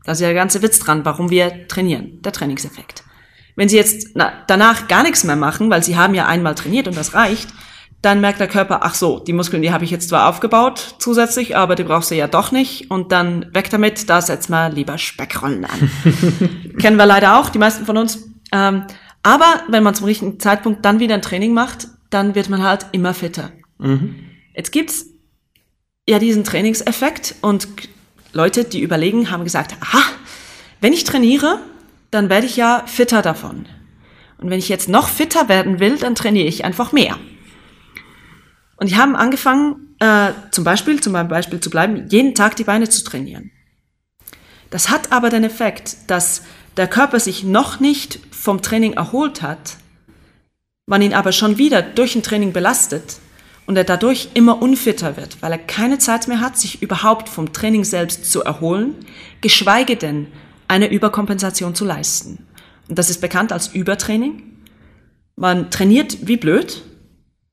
Das 0.06 0.18
ist 0.18 0.22
ja 0.22 0.28
der 0.28 0.36
ganze 0.36 0.62
Witz 0.62 0.80
dran, 0.80 1.06
warum 1.06 1.30
wir 1.30 1.68
trainieren, 1.68 2.22
der 2.22 2.32
Trainingseffekt. 2.32 3.04
Wenn 3.62 3.70
Sie 3.70 3.78
jetzt 3.78 4.16
na, 4.16 4.34
danach 4.48 4.88
gar 4.88 5.04
nichts 5.04 5.24
mehr 5.24 5.36
machen, 5.36 5.70
weil 5.70 5.84
Sie 5.84 5.96
haben 5.96 6.16
ja 6.16 6.26
einmal 6.26 6.56
trainiert 6.56 6.88
und 6.88 6.98
das 6.98 7.14
reicht, 7.14 7.48
dann 8.02 8.20
merkt 8.20 8.40
der 8.40 8.48
Körper, 8.48 8.80
ach 8.82 8.96
so, 8.96 9.20
die 9.20 9.34
Muskeln, 9.34 9.62
die 9.62 9.72
habe 9.72 9.84
ich 9.84 9.92
jetzt 9.92 10.10
zwar 10.10 10.28
aufgebaut 10.28 10.96
zusätzlich, 10.98 11.56
aber 11.56 11.76
die 11.76 11.84
brauchst 11.84 12.10
du 12.10 12.16
ja 12.16 12.26
doch 12.26 12.52
nicht 12.52 12.90
und 12.90 13.12
dann 13.12 13.54
weg 13.54 13.70
damit, 13.70 14.10
da 14.10 14.20
setzt 14.20 14.50
man 14.50 14.72
lieber 14.72 14.98
Speckrollen 14.98 15.66
an. 15.66 15.92
Kennen 16.80 16.98
wir 16.98 17.06
leider 17.06 17.38
auch, 17.38 17.50
die 17.50 17.60
meisten 17.60 17.86
von 17.86 17.98
uns. 17.98 18.32
Ähm, 18.52 18.86
aber 19.22 19.62
wenn 19.68 19.84
man 19.84 19.94
zum 19.94 20.06
richtigen 20.06 20.40
Zeitpunkt 20.40 20.84
dann 20.84 21.00
wieder 21.00 21.14
ein 21.14 21.22
Training 21.22 21.54
macht, 21.54 21.88
dann 22.10 22.34
wird 22.34 22.50
man 22.50 22.64
halt 22.64 22.88
immer 22.94 23.14
fitter. 23.14 23.52
Mhm. 23.78 24.16
Jetzt 24.56 24.72
gibt's 24.72 25.06
ja 26.10 26.18
diesen 26.18 26.44
Trainingseffekt 26.44 27.36
und 27.42 27.68
Leute, 28.34 28.64
die 28.64 28.82
überlegen, 28.82 29.30
haben 29.30 29.44
gesagt, 29.44 29.76
aha, 29.82 30.02
wenn 30.80 30.94
ich 30.94 31.04
trainiere, 31.04 31.60
dann 32.12 32.30
werde 32.30 32.46
ich 32.46 32.58
ja 32.58 32.84
fitter 32.86 33.22
davon. 33.22 33.66
Und 34.38 34.50
wenn 34.50 34.60
ich 34.60 34.70
jetzt 34.70 34.90
noch 34.90 35.08
fitter 35.08 35.50
werden 35.50 35.80
will, 35.80 35.98
dann 35.98 36.16
trainiere 36.16 36.48
ich 36.48 36.66
einfach 36.66 36.92
mehr. 36.92 37.18
Und 38.76 38.90
die 38.90 38.98
haben 38.98 39.16
angefangen, 39.16 39.96
äh, 40.00 40.32
zum 40.52 40.64
Beispiel, 40.64 41.00
zum 41.00 41.14
Beispiel 41.14 41.60
zu 41.60 41.70
bleiben, 41.70 42.08
jeden 42.10 42.36
Tag 42.36 42.56
die 42.56 42.64
Beine 42.64 42.90
zu 42.90 43.04
trainieren. 43.04 43.52
Das 44.72 44.90
hat 44.90 45.12
aber 45.12 45.30
den 45.30 45.44
Effekt, 45.44 45.98
dass 46.08 46.44
der 46.78 46.88
Körper 46.88 47.20
sich 47.20 47.44
noch 47.44 47.80
nicht 47.80 48.20
vom 48.32 48.62
Training 48.62 48.94
erholt 48.94 49.42
hat, 49.42 49.78
man 50.88 51.02
ihn 51.02 51.14
aber 51.14 51.32
schon 51.32 51.58
wieder 51.58 51.82
durch 51.82 52.16
ein 52.16 52.24
Training 52.24 52.54
belastet 52.54 53.18
und 53.68 53.78
er 53.78 53.84
dadurch 53.84 54.30
immer 54.34 54.62
unfitter 54.62 55.18
wird, 55.18 55.42
weil 55.42 55.52
er 55.52 55.58
keine 55.58 56.00
Zeit 56.00 56.28
mehr 56.28 56.40
hat, 56.40 56.58
sich 56.58 56.82
überhaupt 56.82 57.30
vom 57.30 57.54
Training 57.54 57.84
selbst 57.84 58.32
zu 58.32 58.44
erholen, 58.44 58.96
geschweige 59.42 59.96
denn 59.96 60.28
eine 60.72 60.90
Überkompensation 60.90 61.76
zu 61.76 61.84
leisten. 61.84 62.48
Und 62.88 62.98
das 62.98 63.10
ist 63.10 63.20
bekannt 63.20 63.52
als 63.52 63.68
Übertraining. 63.68 64.42
Man 65.36 65.70
trainiert 65.70 66.28
wie 66.28 66.38
blöd, 66.38 66.82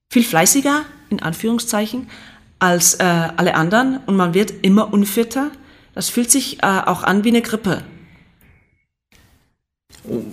viel 0.09 0.23
fleißiger, 0.23 0.85
in 1.11 1.21
Anführungszeichen, 1.21 2.09
als 2.61 2.95
äh, 2.95 3.03
alle 3.03 3.57
anderen 3.57 3.99
und 4.07 4.15
man 4.15 4.35
wird 4.35 4.53
immer 4.63 4.93
unfitter. 4.93 5.51
Das 5.95 6.09
fühlt 6.09 6.31
sich 6.31 6.63
äh, 6.63 6.67
auch 6.67 7.03
an 7.03 7.25
wie 7.25 7.31
eine 7.31 7.43
Grippe. 7.43 7.83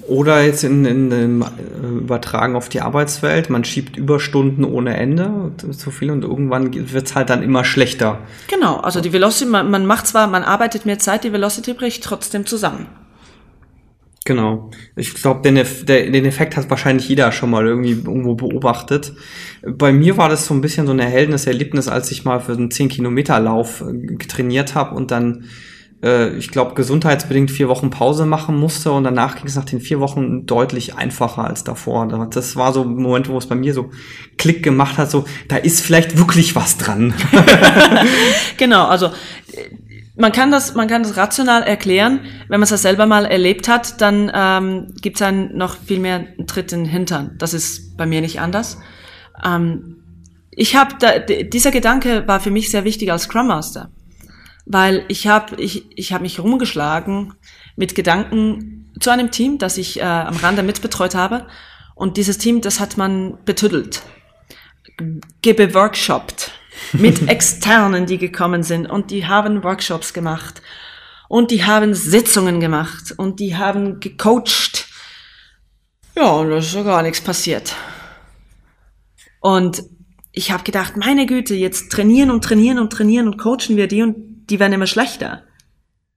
Oder 0.07 0.43
jetzt 0.43 0.63
in, 0.63 0.85
in, 0.85 1.11
in 1.11 1.41
äh, 1.41 1.87
übertragen 1.97 2.55
auf 2.55 2.69
die 2.69 2.81
Arbeitswelt, 2.81 3.49
man 3.49 3.65
schiebt 3.65 3.97
Überstunden 3.97 4.63
ohne 4.63 4.95
Ende, 4.95 5.51
zu 5.71 5.91
viel 5.91 6.11
und 6.11 6.23
irgendwann 6.23 6.73
wird 6.73 7.07
es 7.07 7.15
halt 7.15 7.29
dann 7.29 7.43
immer 7.43 7.65
schlechter. 7.65 8.19
Genau, 8.47 8.77
also 8.77 9.01
die 9.01 9.11
Velocity, 9.11 9.49
man, 9.49 9.69
man 9.69 9.85
macht 9.85 10.07
zwar, 10.07 10.27
man 10.27 10.43
arbeitet 10.43 10.85
mehr 10.85 10.99
Zeit, 10.99 11.23
die 11.23 11.33
Velocity 11.33 11.73
bricht 11.73 12.03
trotzdem 12.03 12.45
zusammen. 12.45 12.87
Genau. 14.27 14.71
Ich 14.95 15.13
glaube, 15.13 15.41
den, 15.43 15.63
den 15.85 16.25
Effekt 16.25 16.57
hat 16.57 16.71
wahrscheinlich 16.71 17.07
jeder 17.07 17.31
schon 17.31 17.51
mal 17.51 17.67
irgendwie 17.67 17.91
irgendwo 17.91 18.33
beobachtet. 18.33 19.13
Bei 19.61 19.93
mir 19.93 20.17
war 20.17 20.29
das 20.29 20.47
so 20.47 20.55
ein 20.55 20.61
bisschen 20.61 20.87
so 20.87 20.93
ein 20.93 20.99
Erlebnis, 20.99 21.87
als 21.87 22.09
ich 22.09 22.25
mal 22.25 22.39
für 22.39 22.53
einen 22.53 22.69
10-Kilometer-Lauf 22.69 23.81
äh, 23.81 24.17
trainiert 24.25 24.73
habe 24.73 24.95
und 24.95 25.11
dann 25.11 25.45
äh, 26.03 26.35
ich 26.37 26.51
glaube, 26.51 26.75
gesundheitsbedingt 26.75 27.51
vier 27.51 27.67
Wochen 27.69 27.89
Pause 27.89 28.25
machen 28.25 28.57
musste 28.57 28.91
und 28.91 29.03
danach 29.03 29.35
ging 29.35 29.47
es 29.47 29.55
nach 29.55 29.65
den 29.65 29.81
vier 29.81 29.99
Wochen 29.99 30.45
deutlich 30.45 30.95
einfacher 30.95 31.45
als 31.45 31.63
davor. 31.63 32.07
Das 32.29 32.55
war 32.55 32.73
so 32.73 32.83
ein 32.83 32.95
Moment, 32.95 33.29
wo 33.29 33.37
es 33.37 33.47
bei 33.47 33.55
mir 33.55 33.73
so 33.73 33.89
Klick 34.37 34.63
gemacht 34.63 34.97
hat, 34.97 35.11
so, 35.11 35.25
da 35.47 35.57
ist 35.57 35.81
vielleicht 35.81 36.17
wirklich 36.17 36.55
was 36.55 36.77
dran. 36.77 37.13
genau, 38.57 38.85
also 38.85 39.09
man 40.17 40.31
kann 40.31 40.51
das, 40.51 40.75
man 40.75 40.87
kann 40.87 41.03
das 41.03 41.17
rational 41.17 41.63
erklären. 41.63 42.21
Wenn 42.47 42.59
man 42.59 42.63
es 42.63 42.69
ja 42.69 42.77
selber 42.77 43.05
mal 43.05 43.25
erlebt 43.25 43.67
hat, 43.67 43.99
dann 44.01 44.31
ähm, 44.33 44.93
gibt 45.01 45.17
es 45.17 45.21
einen 45.21 45.57
noch 45.57 45.77
viel 45.77 45.99
mehr 45.99 46.15
einen 46.15 46.47
Tritt 46.47 46.71
in 46.71 46.83
den 46.83 46.89
Hintern. 46.89 47.35
Das 47.37 47.53
ist 47.53 47.97
bei 47.97 48.05
mir 48.05 48.21
nicht 48.21 48.39
anders. 48.39 48.77
Ähm, 49.43 49.97
ich 50.51 50.77
habe 50.77 50.95
dieser 51.51 51.71
Gedanke 51.71 52.25
war 52.27 52.39
für 52.39 52.51
mich 52.51 52.71
sehr 52.71 52.85
wichtig 52.85 53.11
als 53.11 53.23
Scrum 53.23 53.47
Master 53.47 53.91
weil 54.65 55.05
ich 55.07 55.27
habe 55.27 55.61
ich, 55.61 55.85
ich 55.97 56.13
hab 56.13 56.21
mich 56.21 56.39
rumgeschlagen 56.39 57.33
mit 57.75 57.95
Gedanken 57.95 58.91
zu 58.99 59.09
einem 59.09 59.31
Team, 59.31 59.57
das 59.57 59.77
ich 59.77 59.99
äh, 59.99 60.03
am 60.03 60.35
Rande 60.37 60.63
mitbetreut 60.63 61.15
habe. 61.15 61.47
Und 61.93 62.17
dieses 62.17 62.37
Team, 62.37 62.61
das 62.61 62.79
hat 62.79 62.97
man 62.97 63.37
betüdelt, 63.45 64.01
gebeworkshoppt 65.41 66.51
mit 66.93 67.27
Externen, 67.27 68.05
die 68.05 68.17
gekommen 68.17 68.63
sind 68.63 68.89
und 68.89 69.11
die 69.11 69.27
haben 69.27 69.63
Workshops 69.63 70.13
gemacht 70.13 70.61
und 71.27 71.51
die 71.51 71.63
haben 71.63 71.93
Sitzungen 71.93 72.59
gemacht 72.59 73.13
und 73.17 73.39
die 73.39 73.55
haben 73.55 73.99
gecoacht. 73.99 74.87
Ja, 76.15 76.29
und 76.29 76.49
da 76.49 76.57
ist 76.57 76.73
ja 76.73 76.83
gar 76.83 77.01
nichts 77.01 77.21
passiert. 77.21 77.75
Und 79.41 79.83
ich 80.35 80.51
habe 80.51 80.63
gedacht, 80.63 80.97
meine 80.97 81.25
Güte, 81.25 81.55
jetzt 81.55 81.91
trainieren 81.91 82.29
und 82.29 82.43
trainieren 82.43 82.77
und 82.77 82.91
trainieren 82.91 83.27
und 83.27 83.37
coachen 83.37 83.77
wir 83.77 83.87
die 83.87 84.03
und 84.03 84.15
die 84.49 84.59
werden 84.59 84.73
immer 84.73 84.87
schlechter. 84.87 85.43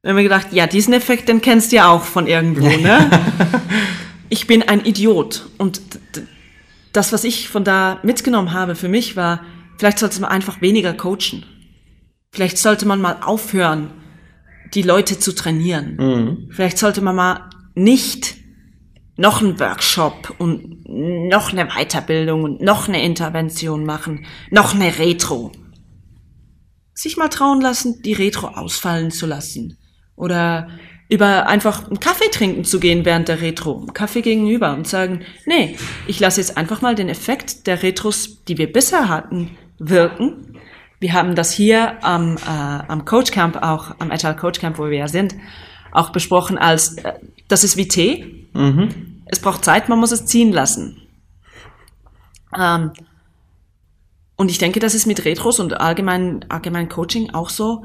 Dann 0.02 0.11
haben 0.11 0.16
wir 0.16 0.24
gedacht, 0.24 0.48
ja, 0.52 0.66
diesen 0.66 0.92
Effekt, 0.92 1.28
den 1.28 1.40
kennst 1.40 1.72
du 1.72 1.76
ja 1.76 1.88
auch 1.88 2.02
von 2.02 2.26
irgendwo, 2.26 2.68
ne? 2.68 3.11
ich 4.28 4.46
bin 4.46 4.62
ein 4.62 4.85
Idiot. 4.85 5.48
Und 5.57 5.81
das, 6.92 7.12
was 7.12 7.24
ich 7.24 7.48
von 7.48 7.64
da 7.64 8.00
mitgenommen 8.02 8.52
habe 8.52 8.74
für 8.74 8.88
mich 8.88 9.16
war, 9.16 9.44
vielleicht 9.78 9.98
sollte 9.98 10.20
man 10.20 10.31
einfach 10.31 10.61
weniger 10.61 10.92
coachen. 10.94 11.44
Vielleicht 12.33 12.59
sollte 12.59 12.87
man 12.87 13.00
mal 13.00 13.18
aufhören, 13.22 13.90
die 14.74 14.83
Leute 14.83 15.18
zu 15.18 15.35
trainieren. 15.35 15.96
Mhm. 15.96 16.50
Vielleicht 16.50 16.78
sollte 16.78 17.00
man 17.00 17.16
mal 17.16 17.50
nicht 17.74 18.37
noch 19.18 19.42
einen 19.42 19.61
Workshop 19.61 20.35
und 20.38 20.88
noch 20.88 21.52
eine 21.52 21.66
Weiterbildung 21.66 22.44
und 22.44 22.62
noch 22.62 22.88
eine 22.88 23.02
Intervention 23.02 23.85
machen, 23.85 24.24
noch 24.50 24.74
eine 24.74 24.98
Retro 24.98 25.52
sich 26.98 27.16
mal 27.16 27.28
trauen 27.28 27.61
lassen, 27.61 28.02
die 28.02 28.12
Retro 28.12 28.48
ausfallen 28.48 29.12
zu 29.12 29.26
lassen. 29.26 29.78
Oder 30.16 30.68
über 31.09 31.46
einfach 31.46 31.87
einen 31.87 32.00
Kaffee 32.00 32.28
trinken 32.31 32.64
zu 32.64 32.81
gehen 32.81 33.04
während 33.04 33.28
der 33.28 33.40
Retro, 33.40 33.87
Kaffee 33.94 34.20
gegenüber 34.20 34.74
und 34.74 34.87
sagen, 34.87 35.24
nee, 35.46 35.76
ich 36.07 36.18
lasse 36.18 36.40
jetzt 36.40 36.57
einfach 36.57 36.83
mal 36.83 36.96
den 36.96 37.09
Effekt 37.09 37.66
der 37.66 37.83
Retros, 37.83 38.44
die 38.44 38.59
wir 38.59 38.70
bisher 38.70 39.09
hatten, 39.09 39.57
wirken. 39.78 40.59
Wir 40.98 41.12
haben 41.12 41.37
das 41.37 41.52
hier 41.52 42.02
am, 42.04 42.37
äh, 42.37 42.40
am 42.88 43.04
Coach 43.04 43.31
Camp, 43.31 43.62
auch 43.62 43.94
am 44.00 44.11
Agile 44.11 44.35
Coach 44.35 44.59
Camp, 44.59 44.78
wo 44.78 44.90
wir 44.90 44.98
ja 44.98 45.09
sind, 45.09 45.37
auch 45.92 46.11
besprochen 46.11 46.59
als, 46.59 46.98
äh, 46.98 47.14
das 47.46 47.62
ist 47.62 47.76
wie 47.76 47.87
Tee. 47.87 48.38
Mhm. 48.52 49.22
Es 49.26 49.40
braucht 49.40 49.64
Zeit, 49.64 49.88
man 49.88 49.98
muss 49.98 50.12
es 50.12 50.26
ziehen 50.26 50.52
lassen. 50.52 51.02
Ähm, 52.56 52.92
und 54.37 54.50
ich 54.50 54.58
denke, 54.58 54.80
das 54.80 54.94
ist 54.94 55.06
mit 55.06 55.24
Retros 55.24 55.61
und 55.61 55.80
allgemein, 55.80 56.44
allgemein 56.48 56.88
Coaching 56.88 57.30
auch 57.30 57.50
so. 57.50 57.84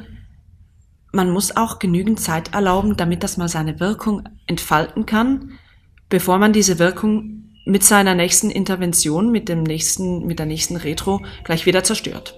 Man 1.12 1.32
muss 1.32 1.56
auch 1.56 1.80
genügend 1.80 2.19
Zeit 2.19 2.54
erlauben, 2.54 2.95
damit 2.95 3.23
das 3.23 3.38
mal 3.38 3.49
seine 3.49 3.80
Wirkung 3.80 4.23
entfalten 4.47 5.06
kann, 5.06 5.60
bevor 6.10 6.38
man 6.38 6.54
diese 6.54 6.80
Wirkung 6.80 7.43
mit 7.65 7.84
seiner 7.84 8.15
nächsten 8.15 8.49
Intervention, 8.49 9.32
mit 9.32 9.49
dem 9.49 9.63
nächsten, 9.63 10.26
mit 10.26 10.39
der 10.39 10.45
nächsten 10.45 10.76
Retro 10.76 11.21
gleich 11.43 11.65
wieder 11.65 11.84
zerstört. 11.84 12.36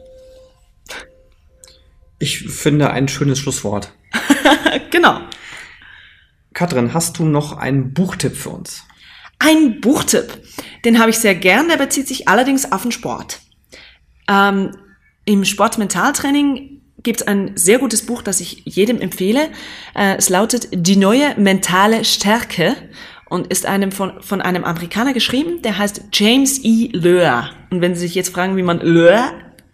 Ich 2.20 2.40
finde 2.40 2.92
ein 2.92 3.08
schönes 3.08 3.40
Schlusswort. 3.40 3.92
genau. 4.92 5.20
Katrin, 6.56 6.94
hast 6.94 7.20
du 7.20 7.26
noch 7.26 7.58
einen 7.58 7.94
Buchtipp 7.94 8.36
für 8.36 8.50
uns? 8.50 8.86
Ein 9.40 9.82
Buchtipp. 9.82 10.42
Den 10.86 11.00
habe 11.00 11.10
ich 11.10 11.20
sehr 11.20 11.36
gern, 11.36 11.68
der 11.68 11.76
bezieht 11.76 12.08
sich 12.08 12.30
allerdings 12.30 12.72
auf 12.72 12.82
den 12.84 12.94
Sport. 12.94 13.42
Ähm, 14.30 14.72
Im 15.26 15.44
Sportmentaltraining 15.44 16.82
gibt 17.04 17.22
es 17.22 17.28
ein 17.28 17.52
sehr 17.58 17.78
gutes 17.78 18.06
Buch, 18.06 18.22
das 18.22 18.40
ich 18.40 18.64
jedem 18.64 19.02
empfehle. 19.02 19.50
Äh, 19.94 20.16
es 20.16 20.30
lautet 20.30 20.70
Die 20.72 20.96
neue 20.96 21.38
mentale 21.38 22.06
Stärke 22.06 22.78
und 23.30 23.48
ist 23.48 23.66
einem 23.66 23.92
von, 23.92 24.22
von 24.22 24.42
einem 24.42 24.64
Amerikaner 24.64 25.12
geschrieben, 25.12 25.62
der 25.62 25.78
heißt 25.78 26.04
James 26.14 26.64
E. 26.64 26.88
Loer. 26.94 27.50
Und 27.70 27.82
wenn 27.82 27.96
Sie 27.96 28.02
sich 28.02 28.16
jetzt 28.16 28.34
fragen, 28.34 28.56
wie 28.56 28.64
man 28.64 28.80
Loer 28.80 29.34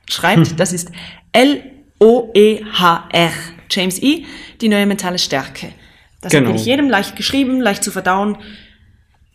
schreibt, 0.09 0.47
hm. 0.47 0.57
das 0.57 0.73
ist 0.73 0.91
L-O-E-H-R. 1.31 1.71
James 3.69 4.01
E., 4.01 4.25
die 4.59 4.67
neue 4.67 4.87
mentale 4.87 5.19
Stärke. 5.19 5.73
Das 6.21 6.31
genau. 6.31 6.53
ich 6.53 6.65
jedem 6.65 6.89
leicht 6.89 7.15
geschrieben, 7.15 7.59
leicht 7.59 7.83
zu 7.83 7.91
verdauen. 7.91 8.37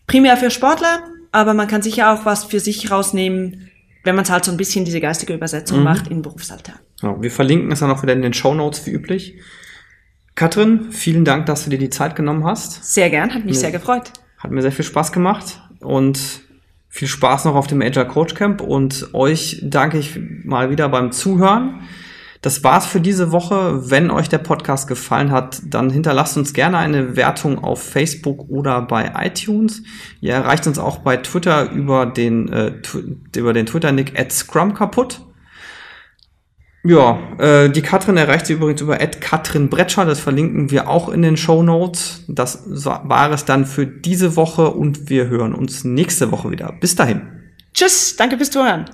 Primär 0.07 0.37
für 0.37 0.51
Sportler, 0.51 1.03
aber 1.33 1.53
man 1.53 1.67
kann 1.67 1.83
sicher 1.83 2.13
auch 2.13 2.25
was 2.25 2.45
für 2.45 2.61
sich 2.61 2.91
rausnehmen, 2.91 3.71
wenn 4.05 4.15
man 4.15 4.25
es 4.25 4.31
halt 4.31 4.45
so 4.45 4.53
ein 4.53 4.57
bisschen 4.57 4.85
diese 4.85 5.01
geistige 5.01 5.35
Übersetzung 5.35 5.79
mhm. 5.79 5.85
macht 5.85 6.09
in 6.09 6.23
Berufsalter. 6.23 6.75
Genau. 7.01 7.21
Wir 7.21 7.31
verlinken 7.31 7.73
es 7.73 7.81
dann 7.81 7.91
auch 7.91 8.03
wieder 8.03 8.13
in 8.13 8.23
den 8.23 8.33
Show 8.33 8.55
Notes 8.55 8.87
wie 8.87 8.91
üblich. 8.91 9.35
Katrin, 10.37 10.93
vielen 10.93 11.25
Dank, 11.25 11.47
dass 11.47 11.65
du 11.65 11.71
dir 11.71 11.79
die 11.79 11.91
Zeit 11.91 12.15
genommen 12.15 12.45
hast. 12.45 12.85
Sehr 12.85 13.11
gern, 13.11 13.35
hat 13.35 13.45
mich 13.45 13.57
ja. 13.57 13.63
sehr 13.63 13.73
gefreut. 13.73 14.13
Hat 14.39 14.51
mir 14.51 14.63
sehr 14.63 14.73
viel 14.73 14.85
Spaß 14.85 15.11
gemacht 15.11 15.61
und 15.81 16.19
viel 16.89 17.09
Spaß 17.09 17.47
noch 17.47 17.55
auf 17.55 17.67
dem 17.67 17.83
Agile 17.83 18.07
Coach 18.07 18.35
Camp 18.35 18.61
und 18.61 19.13
euch 19.13 19.61
danke 19.63 19.99
ich 19.99 20.19
mal 20.45 20.71
wieder 20.71 20.89
beim 20.89 21.11
Zuhören. 21.11 21.83
Das 22.43 22.63
war's 22.65 22.87
für 22.87 23.01
diese 23.01 23.33
Woche. 23.33 23.91
Wenn 23.91 24.11
euch 24.11 24.29
der 24.29 24.39
Podcast 24.39 24.89
gefallen 24.89 25.31
hat, 25.31 25.61
dann 25.65 25.91
hinterlasst 25.91 26.37
uns 26.37 26.53
gerne 26.53 26.79
eine 26.79 27.17
Wertung 27.17 27.63
auf 27.63 27.83
Facebook 27.83 28.49
oder 28.49 28.83
bei 28.83 29.13
iTunes. 29.17 29.83
Ihr 30.21 30.35
erreicht 30.35 30.67
uns 30.67 30.79
auch 30.79 30.99
bei 30.99 31.17
Twitter 31.17 31.71
über 31.71 32.07
den, 32.07 32.53
äh, 32.53 32.73
über 33.37 33.53
den 33.53 33.67
Twitter-Nick 33.67 34.19
at 34.19 34.33
Scrum 34.33 34.75
kaputt. 34.75 35.21
Ja, 36.87 37.19
äh, 37.39 37.69
die 37.69 37.83
Katrin 37.83 38.17
erreicht 38.17 38.47
sie 38.47 38.53
übrigens 38.53 38.81
über 38.81 38.97
Katrin 38.97 39.69
Bretscher, 39.69 40.05
das 40.05 40.21
verlinken 40.21 40.71
wir 40.71 40.89
auch 40.89 41.09
in 41.09 41.23
den 41.23 41.37
Show 41.37 41.65
Notes. 41.65 42.23
Das 42.29 42.63
war 42.69 43.33
es 43.33 43.45
dann 43.45 43.67
für 43.67 43.87
diese 43.87 44.37
Woche 44.37 44.71
und 44.71 45.11
wir 45.11 45.27
hören 45.27 45.53
uns 45.53 45.83
nächste 45.83 46.31
Woche 46.31 46.53
wieder. 46.53 46.73
Bis 46.81 46.95
dahin. 46.95 47.23
Tschüss, 47.75 48.15
danke 48.17 48.37
fürs 48.37 48.51
Zuhören. 48.51 48.85